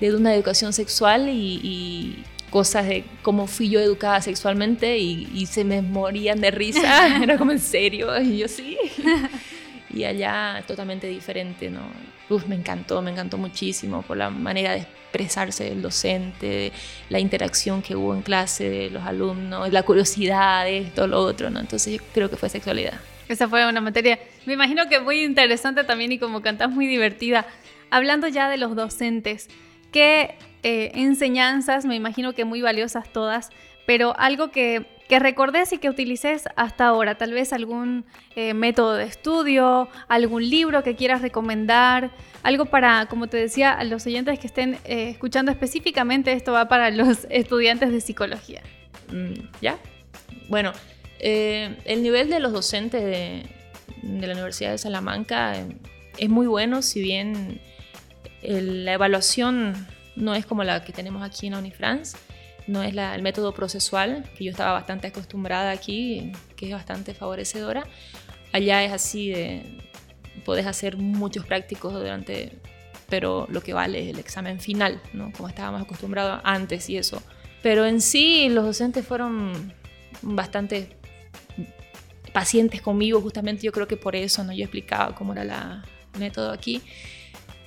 de, 0.00 0.14
una 0.14 0.34
educación 0.34 0.72
sexual 0.72 1.28
y, 1.28 2.22
cosas 2.50 2.86
de 2.86 3.04
cómo 3.22 3.48
fui 3.48 3.68
yo 3.68 3.80
educada 3.80 4.20
sexualmente 4.20 4.98
y, 4.98 5.46
se 5.46 5.64
me 5.64 5.82
morían 5.82 6.40
de 6.40 6.52
risa, 6.52 7.20
era 7.22 7.36
como 7.36 7.50
en 7.50 7.58
serio, 7.58 8.18
y 8.22 8.38
yo 8.38 8.48
sí. 8.48 8.78
Y 9.92 10.02
allá 10.02 10.64
totalmente 10.66 11.06
diferente, 11.06 11.70
¿no? 11.70 11.82
Me 12.46 12.54
encantó, 12.54 13.02
me 13.02 13.10
encantó 13.10 13.38
muchísimo 13.38 14.02
por 14.02 14.16
la 14.16 14.30
manera 14.30 14.72
de 14.72 14.78
expresarse 14.78 15.64
del 15.64 15.82
docente, 15.82 16.72
la 17.08 17.20
interacción 17.20 17.82
que 17.82 17.94
hubo 17.94 18.14
en 18.14 18.22
clase 18.22 18.68
de 18.68 18.90
los 18.90 19.04
alumnos, 19.04 19.72
la 19.72 19.82
curiosidad 19.82 20.64
de 20.64 20.78
esto, 20.78 21.06
lo 21.06 21.20
otro, 21.20 21.50
¿no? 21.50 21.60
Entonces 21.60 21.98
yo 21.98 22.04
creo 22.12 22.28
que 22.28 22.36
fue 22.36 22.48
sexualidad. 22.48 22.94
Esa 23.28 23.48
fue 23.48 23.66
una 23.66 23.80
materia, 23.80 24.18
me 24.44 24.54
imagino 24.54 24.88
que 24.88 25.00
muy 25.00 25.22
interesante 25.22 25.84
también 25.84 26.12
y 26.12 26.18
como 26.18 26.42
cantás 26.42 26.70
muy 26.70 26.86
divertida. 26.86 27.46
Hablando 27.90 28.28
ya 28.28 28.50
de 28.50 28.58
los 28.58 28.74
docentes, 28.74 29.48
¿qué 29.92 30.34
eh, 30.62 30.92
enseñanzas, 30.94 31.84
me 31.84 31.94
imagino 31.94 32.32
que 32.32 32.44
muy 32.44 32.60
valiosas 32.60 33.12
todas, 33.12 33.50
pero 33.86 34.18
algo 34.18 34.50
que, 34.50 34.86
que 35.08 35.18
recordes 35.18 35.72
y 35.72 35.78
que 35.78 35.90
utilices 35.90 36.44
hasta 36.56 36.86
ahora, 36.86 37.16
tal 37.16 37.32
vez 37.32 37.52
algún 37.52 38.04
eh, 38.36 38.54
método 38.54 38.94
de 38.94 39.04
estudio, 39.04 39.88
algún 40.08 40.48
libro 40.48 40.82
que 40.82 40.96
quieras 40.96 41.20
recomendar, 41.22 42.10
algo 42.42 42.66
para, 42.66 43.06
como 43.06 43.26
te 43.26 43.36
decía, 43.36 43.72
a 43.72 43.84
los 43.84 44.06
oyentes 44.06 44.38
que 44.38 44.46
estén 44.46 44.78
eh, 44.84 45.10
escuchando 45.10 45.50
específicamente, 45.50 46.32
esto 46.32 46.52
va 46.52 46.68
para 46.68 46.90
los 46.90 47.26
estudiantes 47.30 47.92
de 47.92 48.00
psicología. 48.00 48.62
Mm, 49.12 49.34
¿Ya? 49.60 49.78
Bueno, 50.48 50.72
el 51.20 52.02
nivel 52.02 52.28
de 52.28 52.38
los 52.38 52.52
docentes 52.52 53.02
de, 53.02 53.46
la 54.02 54.32
Universidad 54.32 54.72
de 54.72 54.78
Salamanca 54.78 55.54
es 56.18 56.28
muy 56.28 56.46
bueno, 56.46 56.82
si 56.82 57.00
bien 57.00 57.62
la 58.42 58.92
evaluación 58.92 59.86
no 60.16 60.34
es 60.34 60.44
como 60.44 60.64
la 60.64 60.84
que 60.84 60.92
tenemos 60.92 61.22
aquí 61.22 61.46
en 61.46 61.54
Unifrance, 61.54 62.16
no 62.66 62.82
es 62.82 62.94
el 62.94 63.22
método 63.22 63.52
procesual, 63.52 64.28
que 64.36 64.44
yo 64.44 64.50
estaba 64.50 64.72
bastante 64.72 65.08
acostumbrada 65.08 65.70
aquí, 65.70 66.32
que 66.56 66.66
es 66.66 66.72
bastante 66.72 67.14
favorecedora. 67.14 67.84
Allá 68.52 68.82
es 68.84 68.92
así 68.92 69.30
de, 69.30 69.90
puedes 70.44 70.66
hacer 70.66 70.96
muchos 70.96 71.44
prácticos 71.44 71.92
durante, 71.92 72.52
pero 73.08 73.46
lo 73.50 73.60
que 73.62 73.72
vale 73.72 74.02
es 74.02 74.14
el 74.14 74.18
examen 74.18 74.60
final, 74.60 75.00
¿no? 75.12 75.32
Como 75.32 75.48
estábamos 75.48 75.82
acostumbrados 75.82 76.40
antes 76.44 76.88
y 76.88 76.96
eso. 76.96 77.22
Pero 77.62 77.84
en 77.86 78.00
sí 78.00 78.48
los 78.48 78.64
docentes 78.64 79.06
fueron 79.06 79.72
bastante 80.22 80.96
pacientes 82.32 82.82
conmigo, 82.82 83.20
justamente 83.20 83.62
yo 83.62 83.72
creo 83.72 83.86
que 83.86 83.96
por 83.96 84.16
eso, 84.16 84.42
¿no? 84.44 84.52
Yo 84.52 84.64
explicaba 84.64 85.14
cómo 85.14 85.32
era 85.32 85.82
el 86.14 86.20
método 86.20 86.50
aquí. 86.50 86.82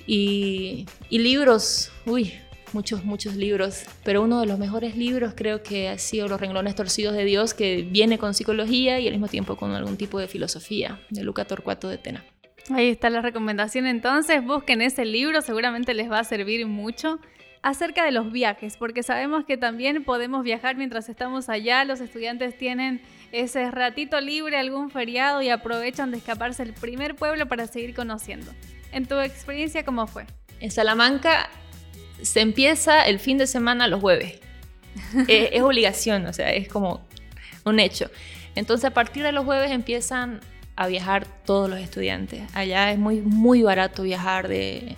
Y, 0.06 0.86
libros, 1.10 1.92
uy, 2.06 2.34
muchos, 2.74 3.04
muchos 3.04 3.36
libros, 3.36 3.86
pero 4.04 4.22
uno 4.22 4.40
de 4.40 4.46
los 4.46 4.60
mejores 4.60 4.96
libros 4.96 5.34
creo 5.36 5.64
que 5.64 5.90
ha 5.90 5.98
sido 5.98 6.28
Los 6.28 6.40
renglones 6.40 6.76
torcidos 6.76 7.16
de 7.16 7.26
Dios, 7.26 7.54
que 7.54 7.84
viene 7.84 8.18
con 8.18 8.34
psicología 8.34 9.00
y 9.00 9.08
al 9.08 9.14
mismo 9.14 9.28
tiempo 9.28 9.56
con 9.56 9.72
algún 9.72 9.98
tipo 9.98 10.20
de 10.20 10.28
filosofía, 10.28 11.00
de 11.10 11.24
Luca 11.24 11.46
Torcuato 11.46 11.90
de 11.90 11.98
Tena. 11.98 12.26
Ahí 12.70 12.90
está 12.90 13.10
la 13.10 13.22
recomendación 13.22 13.88
entonces, 13.88 14.44
busquen 14.44 14.82
ese 14.82 15.06
libro, 15.06 15.42
seguramente 15.42 15.94
les 15.94 16.12
va 16.12 16.20
a 16.20 16.24
servir 16.24 16.66
mucho 16.68 17.20
acerca 17.62 18.04
de 18.06 18.12
los 18.12 18.32
viajes, 18.32 18.78
porque 18.78 19.04
sabemos 19.04 19.46
que 19.46 19.58
también 19.58 20.04
podemos 20.04 20.44
viajar 20.44 20.76
mientras 20.76 21.10
estamos 21.10 21.50
allá, 21.50 21.84
los 21.86 22.02
estudiantes 22.02 22.58
tienen 22.58 23.02
ese 23.32 23.72
ratito 23.72 24.20
libre, 24.22 24.58
algún 24.58 24.90
feriado 24.90 25.42
y 25.42 25.50
aprovechan 25.50 26.12
de 26.12 26.18
escaparse 26.18 26.64
al 26.64 26.74
primer 26.74 27.16
pueblo 27.16 27.48
para 27.48 27.68
seguir 27.68 27.94
conociendo. 27.94 28.52
En 28.92 29.06
tu 29.06 29.20
experiencia, 29.20 29.84
¿cómo 29.84 30.08
fue? 30.08 30.26
En 30.60 30.72
Salamanca 30.72 31.50
se 32.22 32.42
empieza 32.42 33.04
el 33.04 33.20
fin 33.20 33.38
de 33.38 33.48
semana 33.48 33.88
los 33.88 34.02
jueves. 34.02 34.40
es, 35.28 35.62
obligación, 35.62 36.26
o 36.26 36.34
sea, 36.34 36.52
es 36.52 36.68
como 36.68 37.06
un 37.66 37.80
hecho. 37.80 38.10
Entonces, 38.56 38.86
a 38.86 38.94
partir 38.94 39.24
de 39.24 39.32
los 39.32 39.46
jueves 39.46 39.72
empiezan 39.72 40.40
a 40.76 40.88
viajar 40.88 41.28
todos 41.46 41.70
los 41.70 41.80
estudiantes. 41.80 42.44
Allá 42.54 42.92
es 42.92 43.00
muy, 43.00 43.22
muy 43.22 43.64
barato 43.64 44.04
viajar 44.04 44.48
de, 44.48 44.96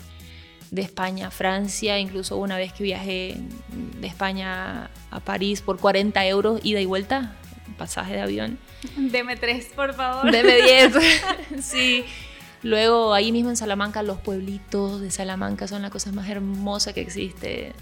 de 0.71 0.81
España 0.81 1.27
a 1.27 1.31
Francia. 1.31 1.99
Incluso 1.99 2.37
una 2.37 2.57
vez 2.57 2.73
que 2.73 2.83
viajé 2.83 3.37
de 3.99 4.07
España 4.07 4.89
a 5.11 5.19
París 5.19 5.61
por 5.61 5.79
40 5.79 6.25
euros, 6.27 6.59
ida 6.63 6.79
y 6.79 6.85
vuelta, 6.85 7.35
pasaje 7.77 8.13
de 8.13 8.21
avión. 8.21 8.59
Deme 8.97 9.35
tres, 9.35 9.67
por 9.75 9.93
favor. 9.93 10.31
Deme 10.31 10.61
10. 10.61 10.93
sí. 11.61 12.05
Luego 12.61 13.13
ahí 13.13 13.31
mismo 13.31 13.49
en 13.49 13.55
Salamanca 13.55 14.03
los 14.03 14.19
pueblitos 14.19 14.99
de 14.99 15.11
Salamanca 15.11 15.67
son 15.67 15.81
la 15.81 15.89
cosa 15.89 16.11
más 16.11 16.29
hermosa 16.29 16.93
que 16.93 17.01
existe. 17.01 17.73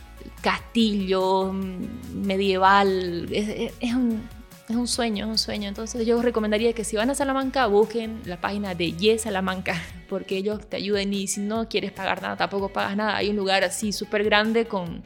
Castillo 0.42 1.52
mm, 1.52 2.26
medieval, 2.26 3.28
es, 3.32 3.94
un, 3.96 4.22
es 4.70 4.76
un 4.76 4.88
sueño, 4.88 5.26
es 5.26 5.32
un 5.32 5.38
sueño. 5.38 5.68
Entonces 5.68 6.06
yo 6.06 6.18
os 6.18 6.24
recomendaría 6.24 6.74
que 6.74 6.84
si 6.84 6.96
van 6.96 7.10
a 7.10 7.16
Salamanca 7.16 7.66
busquen 7.66 8.22
la 8.26 8.40
página 8.40 8.76
de 8.76 8.92
Yes 8.92 9.24
Salamanca, 9.24 9.82
porque 10.10 10.38
ellos 10.38 10.68
te 10.70 10.78
ayuden 10.78 11.14
y 11.14 11.28
si 11.28 11.42
no 11.42 11.68
quieres 11.68 11.92
pagar 11.92 12.22
nada, 12.22 12.38
tampoco 12.38 12.70
pagas 12.70 12.96
nada. 12.96 13.18
Hay 13.18 13.30
un 13.30 13.36
lugar 13.36 13.64
así 13.64 13.92
súper 13.92 14.24
grande 14.24 14.68
con 14.68 15.04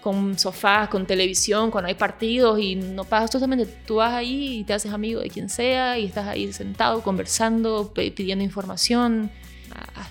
con 0.00 0.38
sofás, 0.38 0.88
con 0.88 1.06
televisión, 1.06 1.70
cuando 1.70 1.88
hay 1.88 1.94
partidos 1.94 2.58
y 2.58 2.76
no 2.76 3.04
pagas 3.04 3.30
totalmente. 3.30 3.66
Tú 3.66 3.96
vas 3.96 4.12
ahí 4.14 4.60
y 4.60 4.64
te 4.64 4.72
haces 4.72 4.92
amigo 4.92 5.20
de 5.20 5.28
quien 5.28 5.48
sea 5.48 5.98
y 5.98 6.06
estás 6.06 6.26
ahí 6.26 6.52
sentado 6.52 7.02
conversando, 7.02 7.92
pidiendo 7.94 8.44
información. 8.44 9.30
Ah, 9.74 9.86
ah, 9.96 10.08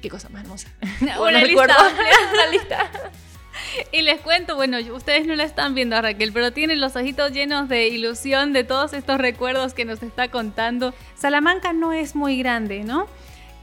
qué 0.00 0.08
cosa 0.08 0.28
más 0.28 0.42
hermosa. 0.42 0.68
Una, 1.20 1.42
lista. 1.42 1.76
Una 2.32 2.46
lista. 2.50 2.90
Y 3.92 4.02
les 4.02 4.20
cuento, 4.20 4.56
bueno, 4.56 4.78
ustedes 4.94 5.26
no 5.26 5.34
la 5.34 5.44
están 5.44 5.74
viendo 5.74 5.96
a 5.96 6.02
Raquel, 6.02 6.32
pero 6.32 6.52
tienen 6.52 6.80
los 6.80 6.96
ojitos 6.96 7.32
llenos 7.32 7.68
de 7.68 7.88
ilusión 7.88 8.52
de 8.52 8.64
todos 8.64 8.92
estos 8.92 9.18
recuerdos 9.18 9.74
que 9.74 9.84
nos 9.84 10.02
está 10.02 10.30
contando. 10.30 10.94
Salamanca 11.14 11.72
no 11.72 11.92
es 11.92 12.14
muy 12.14 12.38
grande, 12.38 12.84
¿no? 12.84 13.06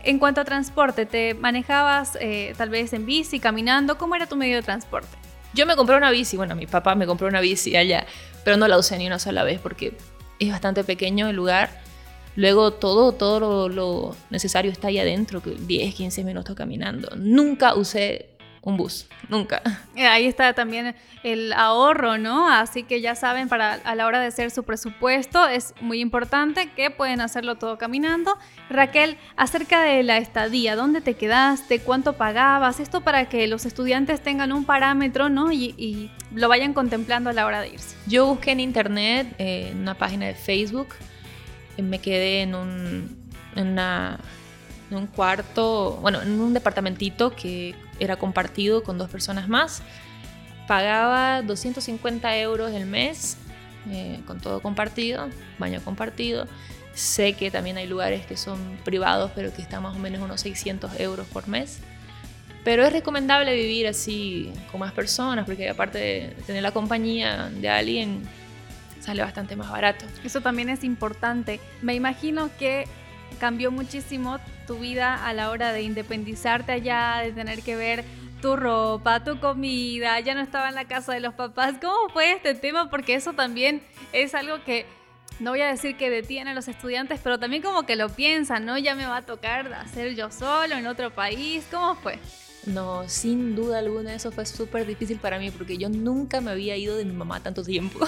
En 0.03 0.19
cuanto 0.19 0.41
a 0.41 0.45
transporte, 0.45 1.05
¿te 1.05 1.33
manejabas 1.33 2.17
eh, 2.19 2.53
tal 2.57 2.69
vez 2.69 2.91
en 2.93 3.05
bici, 3.05 3.39
caminando? 3.39 3.97
¿Cómo 3.97 4.15
era 4.15 4.27
tu 4.27 4.35
medio 4.35 4.57
de 4.57 4.61
transporte? 4.61 5.22
Yo 5.53 5.65
me 5.65 5.75
compré 5.75 5.95
una 5.95 6.11
bici, 6.11 6.35
bueno, 6.37 6.55
mi 6.55 6.67
papá 6.67 6.95
me 6.95 7.05
compró 7.05 7.27
una 7.27 7.41
bici 7.41 7.75
allá, 7.75 8.05
pero 8.43 8.57
no 8.57 8.67
la 8.67 8.77
usé 8.77 8.97
ni 8.97 9.07
una 9.07 9.19
sola 9.19 9.43
vez 9.43 9.59
porque 9.59 9.95
es 10.39 10.49
bastante 10.49 10.83
pequeño 10.83 11.29
el 11.29 11.35
lugar. 11.35 11.81
Luego 12.35 12.73
todo, 12.73 13.11
todo 13.11 13.69
lo, 13.69 14.15
necesario 14.31 14.71
está 14.71 14.87
ahí 14.87 14.97
adentro, 14.97 15.41
10, 15.41 15.93
15 15.93 16.23
minutos 16.23 16.55
caminando. 16.55 17.09
Nunca 17.15 17.75
usé 17.75 18.29
un 18.63 18.77
bus, 18.77 19.07
nunca. 19.29 19.61
Eh, 19.95 20.07
ahí 20.07 20.25
está 20.25 20.53
también 20.53 20.95
el 21.21 21.53
ahorro, 21.53 22.17
¿no? 22.17 22.49
Así 22.49 22.81
que 22.81 22.99
ya 22.99 23.13
saben, 23.13 23.47
para 23.47 23.73
a 23.75 23.93
la 23.93 24.07
hora 24.07 24.19
de 24.19 24.25
hacer 24.25 24.49
su 24.49 24.63
presupuesto 24.63 25.47
es 25.47 25.75
muy 25.81 25.99
importante 25.99 26.71
que 26.71 26.89
pueden 26.89 27.21
hacerlo 27.21 27.57
todo 27.57 27.77
caminando. 27.77 28.35
Raquel, 28.71 29.17
acerca 29.37 29.83
de 29.83 30.01
la 30.01 30.17
estadía, 30.17 30.75
¿dónde 30.75 31.01
te 31.01 31.13
quedaste? 31.13 31.79
¿Cuánto 31.79 32.13
pagabas? 32.13 32.79
Esto 32.79 33.01
para 33.01 33.29
que 33.29 33.45
los 33.47 33.67
estudiantes 33.67 34.21
tengan 34.21 34.51
un 34.51 34.65
parámetro, 34.65 35.29
¿no? 35.29 35.51
Y, 35.51 36.09
lo 36.33 36.49
vayan 36.49 36.73
contemplando 36.73 37.29
a 37.29 37.33
la 37.33 37.45
hora 37.45 37.61
de 37.61 37.69
irse. 37.69 37.95
Yo 38.07 38.25
busqué 38.25 38.51
en 38.51 38.59
internet, 38.59 39.35
eh, 39.37 39.69
en 39.71 39.81
una 39.81 39.93
página 39.93 40.25
de 40.25 40.33
Facebook, 40.33 40.87
me 41.77 41.99
quedé 41.99 42.41
en 42.41 42.55
un, 42.55 43.15
en 43.55 43.67
una 43.67 44.19
en 44.93 44.99
un 44.99 45.07
cuarto, 45.07 45.97
bueno, 46.01 46.21
en 46.21 46.39
un 46.39 46.53
departamentito 46.53 47.35
que 47.35 47.75
era 47.99 48.15
compartido 48.15 48.83
con 48.83 48.97
dos 48.97 49.09
personas 49.09 49.49
más. 49.49 49.81
Pagaba 50.67 51.41
250 51.41 52.37
euros 52.37 52.71
el 52.71 52.85
mes, 52.85 53.37
eh, 53.89 54.21
con 54.25 54.39
todo 54.39 54.61
compartido, 54.61 55.29
baño 55.57 55.81
compartido. 55.83 56.47
Sé 56.93 57.33
que 57.33 57.49
también 57.49 57.77
hay 57.77 57.87
lugares 57.87 58.25
que 58.25 58.37
son 58.37 58.77
privados, 58.85 59.31
pero 59.35 59.51
que 59.51 59.61
están 59.61 59.83
más 59.83 59.95
o 59.95 59.99
menos 59.99 60.21
unos 60.21 60.41
600 60.41 60.99
euros 60.99 61.27
por 61.27 61.47
mes. 61.47 61.79
Pero 62.63 62.85
es 62.85 62.93
recomendable 62.93 63.53
vivir 63.55 63.87
así 63.87 64.53
con 64.71 64.79
más 64.79 64.93
personas, 64.93 65.45
porque 65.45 65.67
aparte 65.69 65.97
de 65.97 66.35
tener 66.45 66.61
la 66.61 66.71
compañía 66.71 67.49
de 67.49 67.67
alguien, 67.67 68.21
sale 69.01 69.21
bastante 69.21 69.57
más 69.57 69.69
barato. 69.69 70.05
Eso 70.23 70.39
también 70.39 70.69
es 70.69 70.85
importante. 70.85 71.59
Me 71.81 71.93
imagino 71.93 72.49
que 72.57 72.85
cambió 73.39 73.69
muchísimo 73.71 74.39
tu 74.65 74.79
vida 74.79 75.25
a 75.25 75.33
la 75.33 75.49
hora 75.49 75.71
de 75.71 75.81
independizarte 75.81 76.71
allá, 76.71 77.19
de 77.23 77.31
tener 77.31 77.61
que 77.61 77.75
ver 77.75 78.03
tu 78.41 78.55
ropa, 78.55 79.23
tu 79.23 79.39
comida, 79.39 80.19
ya 80.19 80.35
no 80.35 80.41
estaba 80.41 80.69
en 80.69 80.75
la 80.75 80.85
casa 80.85 81.13
de 81.13 81.21
los 81.21 81.33
papás. 81.33 81.75
¿Cómo 81.81 82.09
fue 82.09 82.33
este 82.33 82.53
tema? 82.55 82.89
Porque 82.89 83.15
eso 83.15 83.33
también 83.33 83.81
es 84.11 84.35
algo 84.35 84.63
que 84.63 84.85
no 85.39 85.51
voy 85.51 85.61
a 85.61 85.67
decir 85.67 85.97
que 85.97 86.09
detiene 86.09 86.51
a 86.51 86.53
los 86.53 86.67
estudiantes, 86.67 87.19
pero 87.23 87.39
también 87.39 87.61
como 87.61 87.85
que 87.85 87.95
lo 87.95 88.09
piensan, 88.09 88.65
¿no? 88.65 88.77
Ya 88.77 88.95
me 88.95 89.05
va 89.05 89.17
a 89.17 89.21
tocar 89.21 89.73
hacer 89.73 90.15
yo 90.15 90.29
solo 90.29 90.75
en 90.75 90.87
otro 90.87 91.11
país. 91.11 91.65
¿Cómo 91.71 91.95
fue? 91.95 92.19
No, 92.65 93.07
sin 93.09 93.55
duda 93.55 93.79
alguna 93.79 94.15
eso 94.15 94.31
fue 94.31 94.45
súper 94.45 94.85
difícil 94.85 95.17
para 95.17 95.37
mí 95.37 95.51
porque 95.51 95.77
yo 95.77 95.89
nunca 95.89 96.39
me 96.39 96.51
había 96.51 96.77
ido 96.77 96.95
de 96.95 97.03
mi 97.03 97.11
mamá 97.11 97.41
tanto 97.41 97.63
tiempo. 97.63 97.99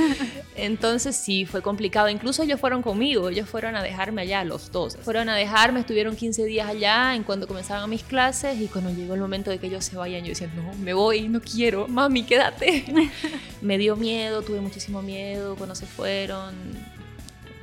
Entonces 0.56 1.16
sí, 1.16 1.46
fue 1.46 1.62
complicado. 1.62 2.08
Incluso 2.10 2.42
ellos 2.42 2.60
fueron 2.60 2.82
conmigo, 2.82 3.30
ellos 3.30 3.48
fueron 3.48 3.76
a 3.76 3.82
dejarme 3.82 4.22
allá, 4.22 4.44
los 4.44 4.70
dos. 4.70 4.98
Fueron 4.98 5.30
a 5.30 5.36
dejarme, 5.36 5.80
estuvieron 5.80 6.16
15 6.16 6.44
días 6.44 6.68
allá 6.68 7.14
en 7.14 7.22
cuando 7.22 7.46
comenzaban 7.46 7.88
mis 7.88 8.02
clases 8.02 8.60
y 8.60 8.68
cuando 8.68 8.90
llegó 8.90 9.14
el 9.14 9.20
momento 9.20 9.50
de 9.50 9.58
que 9.58 9.68
ellos 9.68 9.84
se 9.84 9.96
vayan, 9.96 10.22
yo 10.22 10.28
decía, 10.28 10.50
no, 10.54 10.74
me 10.74 10.92
voy, 10.92 11.28
no 11.28 11.40
quiero, 11.40 11.88
mami, 11.88 12.24
quédate. 12.24 12.84
me 13.62 13.78
dio 13.78 13.96
miedo, 13.96 14.42
tuve 14.42 14.60
muchísimo 14.60 15.00
miedo 15.00 15.56
cuando 15.56 15.74
se 15.74 15.86
fueron 15.86 16.54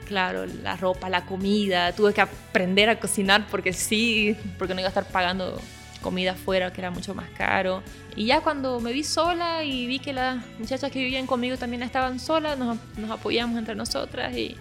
claro, 0.07 0.45
la 0.45 0.75
ropa, 0.75 1.09
la 1.09 1.25
comida, 1.25 1.93
tuve 1.93 2.13
que 2.13 2.19
aprender 2.19 2.89
a 2.89 2.99
cocinar 2.99 3.47
porque 3.49 3.71
sí, 3.71 4.35
porque 4.57 4.73
no 4.73 4.81
iba 4.81 4.87
a 4.87 4.89
estar 4.89 5.07
pagando 5.07 5.57
comida 6.01 6.31
afuera, 6.31 6.73
que 6.73 6.81
era 6.81 6.91
mucho 6.91 7.15
más 7.15 7.29
caro. 7.29 7.83
Y 8.15 8.25
ya 8.25 8.41
cuando 8.41 8.79
me 8.79 8.91
vi 8.91 9.03
sola 9.03 9.63
y 9.63 9.87
vi 9.87 9.99
que 9.99 10.13
las 10.13 10.43
muchachas 10.59 10.91
que 10.91 10.99
vivían 10.99 11.27
conmigo 11.27 11.57
también 11.57 11.83
estaban 11.83 12.19
solas, 12.19 12.57
nos, 12.57 12.77
nos 12.97 13.11
apoyamos 13.11 13.57
entre 13.57 13.75
nosotras 13.75 14.35
y 14.35 14.57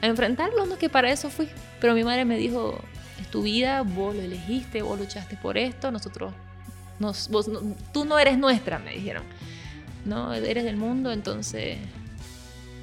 a 0.00 0.06
enfrentarlo, 0.06 0.66
no 0.66 0.78
que 0.78 0.88
para 0.88 1.10
eso 1.10 1.30
fui. 1.30 1.48
Pero 1.80 1.94
mi 1.94 2.04
madre 2.04 2.24
me 2.24 2.36
dijo, 2.36 2.82
es 3.20 3.28
tu 3.30 3.42
vida, 3.42 3.82
vos 3.82 4.14
lo 4.14 4.22
elegiste, 4.22 4.82
vos 4.82 4.98
luchaste 4.98 5.36
por 5.36 5.58
esto, 5.58 5.90
nosotros, 5.90 6.32
nos, 6.98 7.28
vos, 7.28 7.50
tú 7.92 8.04
no 8.04 8.18
eres 8.18 8.38
nuestra, 8.38 8.78
me 8.78 8.92
dijeron. 8.92 9.24
No, 10.04 10.32
eres 10.32 10.64
del 10.64 10.76
mundo, 10.76 11.12
entonces, 11.12 11.78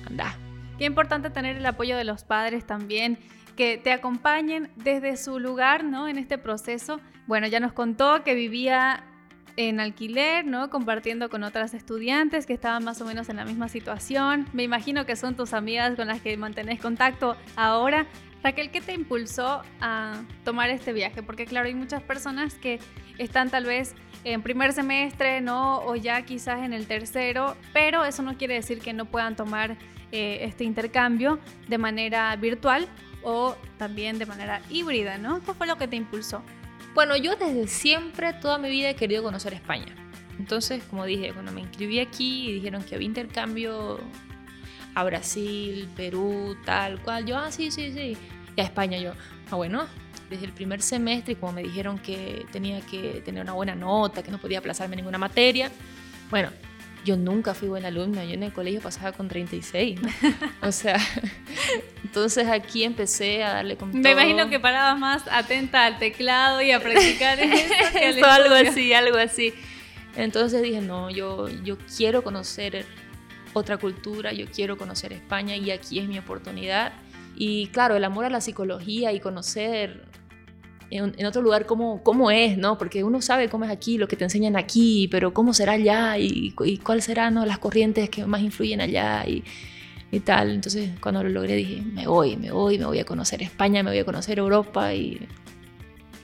anda. 0.06 0.38
Qué 0.78 0.86
importante 0.86 1.30
tener 1.30 1.56
el 1.56 1.66
apoyo 1.66 1.98
de 1.98 2.04
los 2.04 2.24
padres 2.24 2.66
también, 2.68 3.18
que 3.56 3.78
te 3.78 3.92
acompañen 3.92 4.70
desde 4.76 5.16
su 5.18 5.40
lugar, 5.40 5.84
¿no? 5.84 6.08
En 6.08 6.18
este 6.18 6.38
proceso. 6.38 7.00
Bueno, 7.28 7.48
ya 7.48 7.60
nos 7.60 7.74
contó 7.74 8.24
que 8.24 8.36
vivía 8.36 9.04
en 9.58 9.80
alquiler, 9.80 10.46
¿no? 10.46 10.70
Compartiendo 10.70 11.30
con 11.30 11.44
otras 11.44 11.74
estudiantes 11.74 12.46
que 12.46 12.54
estaban 12.54 12.84
más 12.84 13.02
o 13.02 13.06
menos 13.06 13.30
en 13.30 13.38
la 13.38 13.46
misma 13.46 13.70
situación. 13.70 14.46
Me 14.54 14.64
imagino 14.64 15.06
que 15.06 15.16
son 15.16 15.36
tus 15.36 15.54
amigas 15.54 15.96
con 15.96 16.08
las 16.08 16.22
que 16.22 16.36
mantenés 16.38 16.80
contacto 16.80 17.36
ahora. 17.56 18.06
Raquel, 18.44 18.70
¿qué 18.70 18.82
te 18.82 18.94
impulsó 18.94 19.64
a 19.82 20.22
tomar 20.44 20.70
este 20.70 20.94
viaje? 20.94 21.24
Porque 21.24 21.46
claro, 21.46 21.68
hay 21.68 21.74
muchas 21.74 22.04
personas 22.04 22.56
que 22.56 22.80
están 23.18 23.50
tal 23.50 23.66
vez 23.66 23.96
en 24.24 24.42
primer 24.44 24.74
semestre, 24.74 25.42
¿no? 25.42 25.80
O 25.80 25.96
ya 25.96 26.22
quizás 26.24 26.62
en 26.64 26.74
el 26.74 26.86
tercero, 26.86 27.56
pero 27.74 28.06
eso 28.06 28.22
no 28.22 28.38
quiere 28.38 28.56
decir 28.56 28.80
que 28.80 28.94
no 28.94 29.06
puedan 29.06 29.36
tomar 29.36 29.78
eh, 30.12 30.40
este 30.42 30.64
intercambio 30.64 31.40
de 31.68 31.78
manera 31.78 32.36
virtual 32.36 32.88
o 33.24 33.56
también 33.78 34.20
de 34.20 34.28
manera 34.28 34.62
híbrida, 34.70 35.18
¿no? 35.18 35.42
¿Qué 35.44 35.54
fue 35.54 35.66
lo 35.66 35.78
que 35.78 35.88
te 35.88 35.96
impulsó? 35.96 36.44
Bueno, 36.96 37.18
yo 37.18 37.36
desde 37.36 37.68
siempre, 37.68 38.32
toda 38.32 38.58
mi 38.58 38.70
vida 38.70 38.90
he 38.90 38.96
querido 38.96 39.22
conocer 39.22 39.54
España. 39.54 39.94
Entonces, 40.40 40.82
como 40.90 41.04
dije, 41.04 41.34
cuando 41.34 41.52
me 41.52 41.60
inscribí 41.60 42.00
aquí 42.00 42.48
y 42.48 42.54
dijeron 42.54 42.84
que 42.84 42.96
había 42.96 43.06
intercambio 43.06 44.00
a 44.94 45.04
Brasil, 45.04 45.90
Perú, 45.98 46.56
tal 46.64 47.02
cual, 47.02 47.26
yo, 47.26 47.38
ah, 47.38 47.52
sí, 47.52 47.70
sí, 47.70 47.92
sí. 47.92 48.18
Y 48.56 48.62
a 48.62 48.64
España 48.64 48.98
yo, 48.98 49.12
ah, 49.52 49.58
bueno, 49.58 49.88
desde 50.30 50.46
el 50.46 50.54
primer 50.54 50.82
semestre, 50.82 51.36
como 51.36 51.52
me 51.52 51.64
dijeron 51.64 52.00
que 52.00 52.46
tenía 52.54 52.80
que 52.80 53.22
tener 53.26 53.44
una 53.44 53.52
buena 53.52 53.76
nota, 53.76 54.24
que 54.24 54.32
no 54.32 54.38
podía 54.38 54.60
aplazarme 54.60 54.96
ninguna 54.96 55.18
materia, 55.18 55.70
bueno, 56.30 56.50
yo 57.06 57.16
nunca 57.16 57.54
fui 57.54 57.70
buena 57.70 57.90
alumna, 57.90 58.26
yo 58.26 58.34
en 58.34 58.44
el 58.44 58.52
colegio 58.52 58.82
pasaba 58.82 59.12
con 59.12 59.28
36, 59.28 60.00
o 60.62 60.72
sea, 60.72 61.00
entonces 62.04 62.48
aquí 62.48 62.84
empecé 62.84 63.44
a 63.44 63.54
darle 63.54 63.78
con 63.78 63.92
Me 63.92 64.12
imagino 64.12 64.50
que 64.50 64.60
parabas 64.60 65.00
más 65.00 65.24
atenta 65.32 65.86
al 65.86 66.00
teclado 66.00 66.62
y 66.62 66.72
a 66.72 66.80
practicar 66.80 67.40
eso, 68.02 68.26
algo 68.26 68.56
así, 68.56 68.92
algo 68.92 69.18
así. 69.18 69.54
Entonces 70.16 70.64
dije, 70.64 70.82
no, 70.82 71.10
yo, 71.12 71.48
yo 71.64 71.78
quiero 71.96 72.24
conocer 72.24 72.86
otra 73.54 73.78
cultura, 73.78 74.34
yo 74.34 74.48
quiero 74.48 74.76
conocer 74.78 75.14
España 75.14 75.56
y 75.56 75.72
aquí 75.72 76.00
es 76.00 76.08
mi 76.08 76.18
oportunidad. 76.18 76.94
Y 77.36 77.68
claro, 77.68 77.96
el 77.96 78.04
amor 78.04 78.26
a 78.26 78.30
la 78.30 78.42
psicología 78.42 79.12
y 79.12 79.20
conocer 79.20 80.06
en, 80.90 81.26
otro 81.26 81.42
lugar 81.42 81.66
cómo, 81.66 82.04
cómo 82.04 82.32
es, 82.32 82.58
¿no? 82.58 82.78
Porque 82.78 83.04
uno 83.04 83.22
sabe 83.22 83.50
cómo 83.50 83.66
es 83.66 83.72
aquí, 83.72 83.98
lo 83.98 84.08
que 84.08 84.16
te 84.16 84.24
enseñan 84.24 84.56
aquí, 84.56 85.08
pero 85.10 85.34
cómo 85.34 85.54
será 85.54 85.74
allá 85.74 86.18
y, 86.18 86.54
y 86.64 86.78
cuáles 86.78 87.06
serán 87.06 87.34
¿no? 87.34 87.46
las 87.46 87.60
corrientes 87.60 88.10
que 88.10 88.26
más 88.26 88.42
influyen 88.42 88.82
allá 88.82 89.26
y, 89.28 89.44
y, 90.12 90.20
tal. 90.20 90.52
Entonces, 90.52 90.92
cuando 91.02 91.24
lo 91.24 91.30
logré, 91.30 91.56
dije, 91.56 91.82
me 91.82 92.08
voy, 92.08 92.38
me 92.38 92.52
voy, 92.52 92.78
me 92.78 92.86
voy 92.86 93.00
a 93.00 93.06
conocer 93.06 93.42
España, 93.42 93.84
me 93.84 93.92
voy 93.92 94.00
a 94.00 94.06
conocer 94.06 94.40
Europa 94.40 94.94
y 94.94 95.20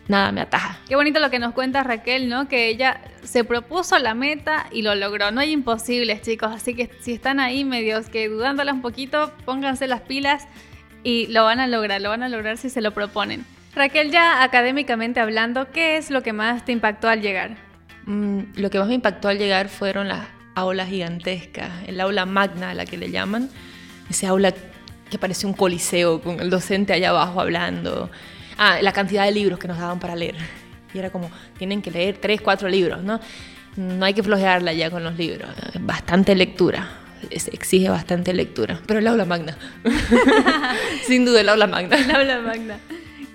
nada 0.07 0.31
me 0.31 0.41
ataja. 0.41 0.79
Qué 0.87 0.95
bonito 0.95 1.19
lo 1.19 1.29
que 1.29 1.39
nos 1.39 1.53
cuenta 1.53 1.83
Raquel, 1.83 2.29
¿no? 2.29 2.47
Que 2.47 2.69
ella 2.69 3.01
se 3.23 3.43
propuso 3.43 3.97
la 3.97 4.13
meta 4.13 4.67
y 4.71 4.81
lo 4.83 4.93
logró. 4.95 5.31
No 5.31 5.41
hay 5.41 5.51
imposibles, 5.51 6.21
chicos. 6.21 6.51
Así 6.53 6.75
que 6.75 6.89
si 6.99 7.13
están 7.13 7.39
ahí 7.39 7.63
medios 7.63 8.09
que 8.09 8.29
dudándola 8.29 8.73
un 8.73 8.81
poquito, 8.81 9.31
pónganse 9.45 9.87
las 9.87 10.01
pilas 10.01 10.47
y 11.03 11.27
lo 11.27 11.43
van 11.43 11.59
a 11.59 11.67
lograr, 11.67 12.01
lo 12.01 12.09
van 12.09 12.23
a 12.23 12.29
lograr 12.29 12.57
si 12.57 12.69
se 12.69 12.81
lo 12.81 12.93
proponen. 12.93 13.45
Raquel, 13.73 14.11
ya 14.11 14.43
académicamente 14.43 15.19
hablando, 15.19 15.71
¿qué 15.71 15.97
es 15.97 16.11
lo 16.11 16.21
que 16.23 16.33
más 16.33 16.65
te 16.65 16.71
impactó 16.71 17.07
al 17.07 17.21
llegar? 17.21 17.55
Mm, 18.05 18.39
lo 18.55 18.69
que 18.69 18.79
más 18.79 18.87
me 18.87 18.95
impactó 18.95 19.29
al 19.29 19.37
llegar 19.37 19.69
fueron 19.69 20.07
las 20.07 20.27
aulas 20.55 20.89
gigantescas, 20.89 21.69
el 21.87 22.01
aula 22.01 22.25
magna, 22.25 22.71
a 22.71 22.73
la 22.73 22.85
que 22.85 22.97
le 22.97 23.11
llaman, 23.11 23.49
ese 24.09 24.27
aula 24.27 24.53
que 25.09 25.17
parece 25.17 25.47
un 25.47 25.53
coliseo 25.53 26.21
con 26.21 26.39
el 26.39 26.49
docente 26.49 26.93
allá 26.93 27.09
abajo 27.09 27.39
hablando. 27.39 28.09
Ah, 28.57 28.77
la 28.81 28.91
cantidad 28.91 29.25
de 29.25 29.31
libros 29.31 29.59
que 29.59 29.67
nos 29.67 29.77
daban 29.77 29.99
para 29.99 30.15
leer. 30.15 30.35
Y 30.93 30.99
era 30.99 31.09
como, 31.09 31.31
tienen 31.57 31.81
que 31.81 31.91
leer 31.91 32.17
tres, 32.17 32.41
cuatro 32.41 32.67
libros, 32.67 33.01
¿no? 33.03 33.19
No 33.77 34.05
hay 34.05 34.13
que 34.13 34.23
flojearla 34.23 34.73
ya 34.73 34.89
con 34.89 35.03
los 35.03 35.17
libros. 35.17 35.49
Bastante 35.79 36.35
lectura. 36.35 36.89
exige 37.29 37.89
bastante 37.89 38.33
lectura. 38.33 38.79
Pero 38.85 38.99
el 38.99 39.07
aula 39.07 39.25
magna. 39.25 39.57
Sin 41.07 41.23
duda 41.23 41.41
el 41.41 41.49
aula 41.49 41.67
magna. 41.67 41.95
El 41.97 42.11
aula 42.13 42.39
magna. 42.41 42.77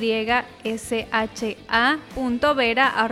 s 0.64 1.06
h 1.10 1.56
a 1.68 1.98
vera 2.56 3.08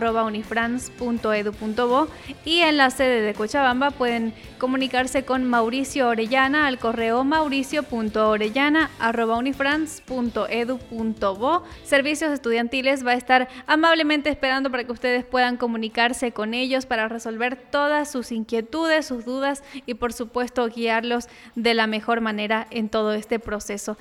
y 2.44 2.60
en 2.60 2.76
la 2.76 2.90
sede 2.90 3.20
de 3.22 3.34
Cochabamba 3.34 3.90
pueden 3.90 4.34
comunicarse 4.58 5.24
con 5.24 5.44
Mauricio 5.44 6.08
Orellana 6.08 6.66
al 6.66 6.78
correo 6.78 7.22
mauricio.orellana 7.24 8.90
arroba 8.98 9.40
Servicios 11.84 12.32
Estudiantiles 12.32 13.06
va 13.06 13.12
a 13.12 13.14
estar 13.14 13.48
amablemente 13.66 14.30
esperando 14.30 14.70
para 14.70 14.84
que 14.84 14.92
ustedes 14.92 15.24
puedan 15.24 15.56
comunicarse 15.56 16.32
con 16.32 16.54
ellos 16.54 16.86
para 16.86 17.08
resolver 17.08 17.56
todas 17.56 18.10
sus 18.10 18.32
inquietudes, 18.32 19.06
sus 19.06 19.24
dudas 19.24 19.62
y 19.86 19.94
por 19.94 20.12
supuesto 20.12 20.66
guiarlos 20.68 21.28
de 21.54 21.74
la 21.74 21.86
mejor 21.86 22.20
manera 22.20 22.66
en 22.70 22.88
todo 22.88 23.14
este 23.14 23.38
proceso. 23.38 23.96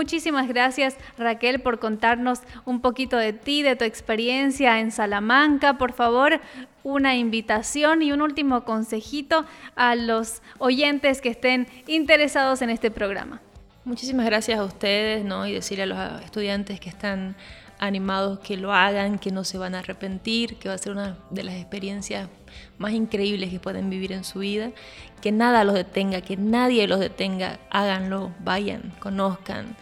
Muchísimas 0.00 0.48
gracias 0.48 0.96
Raquel 1.18 1.60
por 1.60 1.78
contarnos 1.78 2.40
un 2.64 2.80
poquito 2.80 3.18
de 3.18 3.34
ti, 3.34 3.62
de 3.62 3.76
tu 3.76 3.84
experiencia 3.84 4.80
en 4.80 4.92
Salamanca. 4.92 5.76
Por 5.76 5.92
favor, 5.92 6.40
una 6.82 7.16
invitación 7.16 8.00
y 8.00 8.10
un 8.10 8.22
último 8.22 8.64
consejito 8.64 9.44
a 9.76 9.96
los 9.96 10.40
oyentes 10.56 11.20
que 11.20 11.28
estén 11.28 11.66
interesados 11.86 12.62
en 12.62 12.70
este 12.70 12.90
programa. 12.90 13.42
Muchísimas 13.84 14.24
gracias 14.24 14.58
a 14.58 14.64
ustedes 14.64 15.22
¿no? 15.22 15.46
y 15.46 15.52
decirle 15.52 15.82
a 15.82 15.86
los 15.86 16.22
estudiantes 16.22 16.80
que 16.80 16.88
están 16.88 17.36
animados 17.80 18.38
que 18.40 18.56
lo 18.56 18.72
hagan, 18.72 19.18
que 19.18 19.32
no 19.32 19.42
se 19.42 19.58
van 19.58 19.74
a 19.74 19.80
arrepentir, 19.80 20.56
que 20.56 20.68
va 20.68 20.74
a 20.74 20.78
ser 20.78 20.92
una 20.92 21.16
de 21.30 21.42
las 21.42 21.54
experiencias 21.54 22.28
más 22.78 22.92
increíbles 22.92 23.50
que 23.50 23.58
pueden 23.58 23.90
vivir 23.90 24.12
en 24.12 24.22
su 24.22 24.40
vida, 24.40 24.70
que 25.22 25.32
nada 25.32 25.64
los 25.64 25.74
detenga, 25.74 26.20
que 26.20 26.36
nadie 26.36 26.86
los 26.86 27.00
detenga, 27.00 27.58
háganlo, 27.70 28.32
vayan, 28.40 28.92
conozcan. 29.00 29.76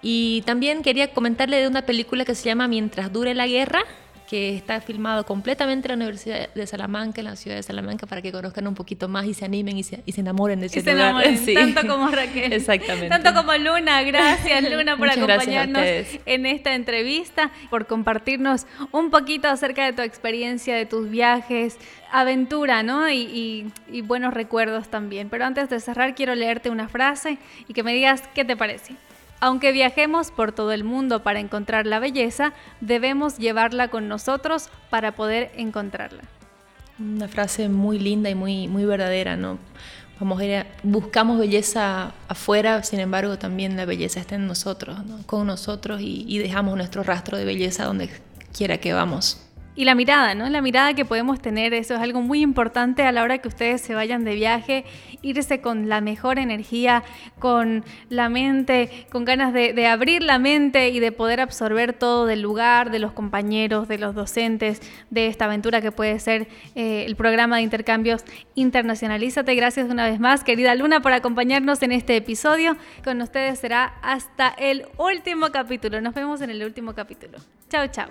Y 0.00 0.42
también 0.42 0.82
quería 0.82 1.12
comentarle 1.12 1.60
de 1.60 1.68
una 1.68 1.82
película 1.82 2.24
que 2.24 2.34
se 2.34 2.46
llama 2.46 2.68
Mientras 2.68 3.12
dure 3.12 3.34
la 3.34 3.46
guerra, 3.46 3.84
que 4.28 4.56
está 4.56 4.80
filmado 4.80 5.24
completamente 5.26 5.86
en 5.86 5.90
la 5.98 6.04
Universidad 6.04 6.52
de 6.54 6.66
Salamanca, 6.66 7.20
en 7.20 7.26
la 7.26 7.36
ciudad 7.36 7.56
de 7.56 7.62
Salamanca, 7.62 8.06
para 8.06 8.22
que 8.22 8.32
conozcan 8.32 8.66
un 8.66 8.74
poquito 8.74 9.06
más 9.06 9.26
y 9.26 9.34
se 9.34 9.44
animen 9.44 9.76
y 9.76 9.82
se, 9.82 10.02
y 10.06 10.12
se 10.12 10.22
enamoren 10.22 10.60
de 10.60 10.66
ese 10.66 10.78
y 10.78 10.82
se 10.82 10.92
lugar. 10.92 11.06
enamoren, 11.10 11.38
Sí. 11.38 11.54
tanto 11.54 11.86
como 11.86 12.08
Raquel. 12.08 12.52
Exactamente. 12.52 13.08
Tanto 13.10 13.34
como 13.34 13.52
Luna. 13.54 14.02
Gracias, 14.02 14.62
Luna, 14.70 14.96
por 14.96 15.10
acompañarnos 15.10 15.82
en 16.26 16.46
esta 16.46 16.74
entrevista, 16.74 17.50
por 17.70 17.86
compartirnos 17.86 18.66
un 18.92 19.10
poquito 19.10 19.48
acerca 19.48 19.84
de 19.84 19.92
tu 19.92 20.02
experiencia, 20.02 20.74
de 20.74 20.86
tus 20.86 21.10
viajes, 21.10 21.76
aventura, 22.10 22.82
¿no? 22.82 23.08
Y, 23.10 23.16
y- 23.20 23.72
y 23.92 24.00
buenos 24.00 24.32
recuerdos 24.32 24.88
también. 24.88 25.28
Pero 25.28 25.44
antes 25.44 25.68
de 25.68 25.80
cerrar, 25.80 26.14
quiero 26.14 26.34
leerte 26.34 26.70
una 26.70 26.88
frase 26.88 27.38
y 27.68 27.74
que 27.74 27.82
me 27.82 27.92
digas 27.92 28.22
qué 28.34 28.44
te 28.44 28.56
parece. 28.56 28.94
Aunque 29.44 29.72
viajemos 29.72 30.30
por 30.30 30.52
todo 30.52 30.72
el 30.72 30.84
mundo 30.84 31.22
para 31.22 31.38
encontrar 31.38 31.86
la 31.86 31.98
belleza, 31.98 32.54
debemos 32.80 33.36
llevarla 33.36 33.88
con 33.88 34.08
nosotros 34.08 34.70
para 34.88 35.12
poder 35.12 35.52
encontrarla. 35.54 36.22
Una 36.98 37.28
frase 37.28 37.68
muy 37.68 37.98
linda 37.98 38.30
y 38.30 38.34
muy, 38.34 38.68
muy 38.68 38.86
verdadera, 38.86 39.36
¿no? 39.36 39.58
Vamos 40.18 40.40
a 40.40 40.64
buscamos 40.82 41.38
belleza 41.38 42.14
afuera, 42.26 42.82
sin 42.84 43.00
embargo 43.00 43.36
también 43.36 43.76
la 43.76 43.84
belleza 43.84 44.18
está 44.18 44.36
en 44.36 44.46
nosotros, 44.46 45.04
¿no? 45.04 45.18
con 45.26 45.46
nosotros 45.46 46.00
y 46.00 46.38
dejamos 46.38 46.74
nuestro 46.78 47.02
rastro 47.02 47.36
de 47.36 47.44
belleza 47.44 47.84
donde 47.84 48.08
quiera 48.56 48.78
que 48.78 48.94
vamos. 48.94 49.44
Y 49.76 49.84
la 49.84 49.94
mirada, 49.94 50.34
¿no? 50.34 50.48
La 50.48 50.60
mirada 50.60 50.94
que 50.94 51.04
podemos 51.04 51.40
tener, 51.40 51.74
eso 51.74 51.94
es 51.94 52.00
algo 52.00 52.22
muy 52.22 52.42
importante 52.42 53.02
a 53.02 53.10
la 53.10 53.24
hora 53.24 53.38
que 53.38 53.48
ustedes 53.48 53.80
se 53.80 53.94
vayan 53.94 54.24
de 54.24 54.34
viaje, 54.34 54.84
irse 55.20 55.60
con 55.60 55.88
la 55.88 56.00
mejor 56.00 56.38
energía, 56.38 57.02
con 57.40 57.84
la 58.08 58.28
mente, 58.28 59.06
con 59.10 59.24
ganas 59.24 59.52
de, 59.52 59.86
abrir 59.86 60.22
la 60.22 60.38
mente 60.38 60.90
y 60.90 61.00
de 61.00 61.10
poder 61.10 61.40
absorber 61.40 61.92
todo 61.92 62.26
del 62.26 62.40
lugar, 62.40 62.90
de 62.90 63.00
los 63.00 63.12
compañeros, 63.12 63.88
de 63.88 63.98
los 63.98 64.14
docentes, 64.14 64.80
de 65.10 65.26
esta 65.26 65.46
aventura 65.46 65.80
que 65.80 65.90
puede 65.90 66.20
ser 66.20 66.46
eh, 66.76 67.04
el 67.06 67.16
programa 67.16 67.56
de 67.56 67.62
intercambios 67.62 68.24
Internacionalízate. 68.54 69.54
Gracias 69.54 69.90
una 69.90 70.08
vez 70.08 70.20
más, 70.20 70.44
querida 70.44 70.74
Luna, 70.74 71.00
por 71.00 71.12
acompañarnos 71.12 71.82
en 71.82 71.92
este 71.92 72.16
episodio. 72.16 72.76
Con 73.02 73.20
ustedes 73.20 73.58
será 73.58 73.94
hasta 74.02 74.48
el 74.48 74.86
último 74.98 75.50
capítulo. 75.50 76.00
Nos 76.00 76.14
vemos 76.14 76.40
en 76.40 76.50
el 76.50 76.62
último 76.62 76.94
capítulo. 76.94 77.38
Chao, 77.68 77.88
chao. 77.88 78.08